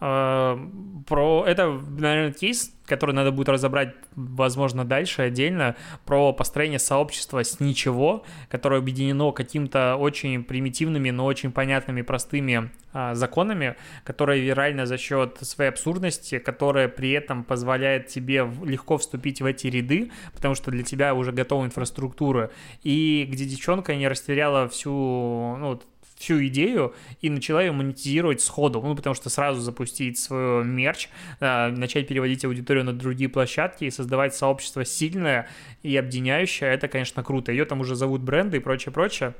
А, 0.00 0.58
про 1.06 1.44
это, 1.46 1.68
наверное, 1.68 2.32
кейс, 2.32 2.72
который 2.86 3.14
надо 3.14 3.32
будет 3.32 3.50
разобрать, 3.50 3.94
возможно, 4.16 4.84
дальше 4.84 5.22
отдельно, 5.22 5.76
про 6.06 6.32
построение 6.32 6.78
сообщества 6.78 7.44
с 7.44 7.60
ничего, 7.60 8.24
которое 8.48 8.78
объединено 8.80 9.30
каким-то 9.30 9.96
очень 9.96 10.42
примитивными, 10.42 11.10
но 11.10 11.26
очень 11.26 11.52
понятными, 11.52 12.02
простыми 12.02 12.70
а, 12.92 13.14
законами, 13.14 13.76
которые 14.02 14.42
вирально 14.42 14.86
за 14.86 14.96
счет 14.96 15.36
своей 15.42 15.70
абсурдности, 15.70 16.38
которая 16.38 16.88
при 16.88 17.10
этом 17.12 17.44
позволяет 17.44 18.08
тебе 18.08 18.50
легко 18.64 18.96
вступить 18.96 19.42
в 19.42 19.46
эти 19.46 19.66
ряды, 19.66 20.10
потому 20.34 20.54
что 20.54 20.70
для 20.70 20.82
тебя 20.82 21.14
уже 21.14 21.30
готова 21.32 21.66
инфраструктура, 21.66 22.50
и 22.82 23.28
где 23.30 23.44
девчонка 23.44 23.94
не 23.94 24.08
растеряла 24.08 24.68
всю, 24.68 24.90
ну, 24.90 25.80
всю 26.20 26.46
идею 26.46 26.94
и 27.20 27.30
начала 27.30 27.62
ее 27.62 27.72
монетизировать 27.72 28.42
сходу, 28.42 28.80
ну, 28.82 28.94
потому 28.94 29.14
что 29.14 29.30
сразу 29.30 29.60
запустить 29.60 30.18
свой 30.18 30.64
мерч, 30.64 31.08
э, 31.40 31.68
начать 31.68 32.06
переводить 32.06 32.44
аудиторию 32.44 32.84
на 32.84 32.92
другие 32.92 33.30
площадки 33.30 33.84
и 33.84 33.90
создавать 33.90 34.34
сообщество 34.34 34.84
сильное 34.84 35.48
и 35.82 35.96
объединяющее, 35.96 36.70
это, 36.70 36.88
конечно, 36.88 37.24
круто. 37.24 37.52
Ее 37.52 37.64
там 37.64 37.80
уже 37.80 37.94
зовут 37.94 38.20
бренды 38.20 38.58
и 38.58 38.60
прочее, 38.60 38.92
прочее. 38.92 39.34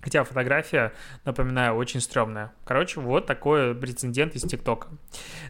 Хотя 0.00 0.22
фотография, 0.22 0.92
напоминаю, 1.24 1.74
очень 1.74 2.00
стрёмная. 2.00 2.52
Короче, 2.64 3.00
вот 3.00 3.26
такой 3.26 3.74
прецедент 3.74 4.36
из 4.36 4.42
ТикТока. 4.42 4.88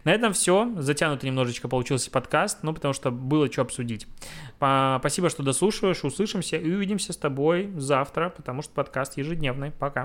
На 0.03 0.11
этом 0.11 0.33
все. 0.33 0.73
Затянутый 0.77 1.29
немножечко 1.29 1.67
получился 1.67 2.09
подкаст, 2.09 2.63
ну, 2.63 2.73
потому 2.73 2.95
что 2.95 3.11
было 3.11 3.51
что 3.51 3.61
обсудить. 3.61 4.07
Спасибо, 4.55 5.29
что 5.29 5.43
дослушиваешь. 5.43 6.03
Услышимся 6.03 6.57
и 6.57 6.71
увидимся 6.71 7.13
с 7.13 7.17
тобой 7.17 7.71
завтра, 7.75 8.29
потому 8.29 8.63
что 8.63 8.73
подкаст 8.73 9.17
ежедневный. 9.17 9.69
Пока. 9.69 9.95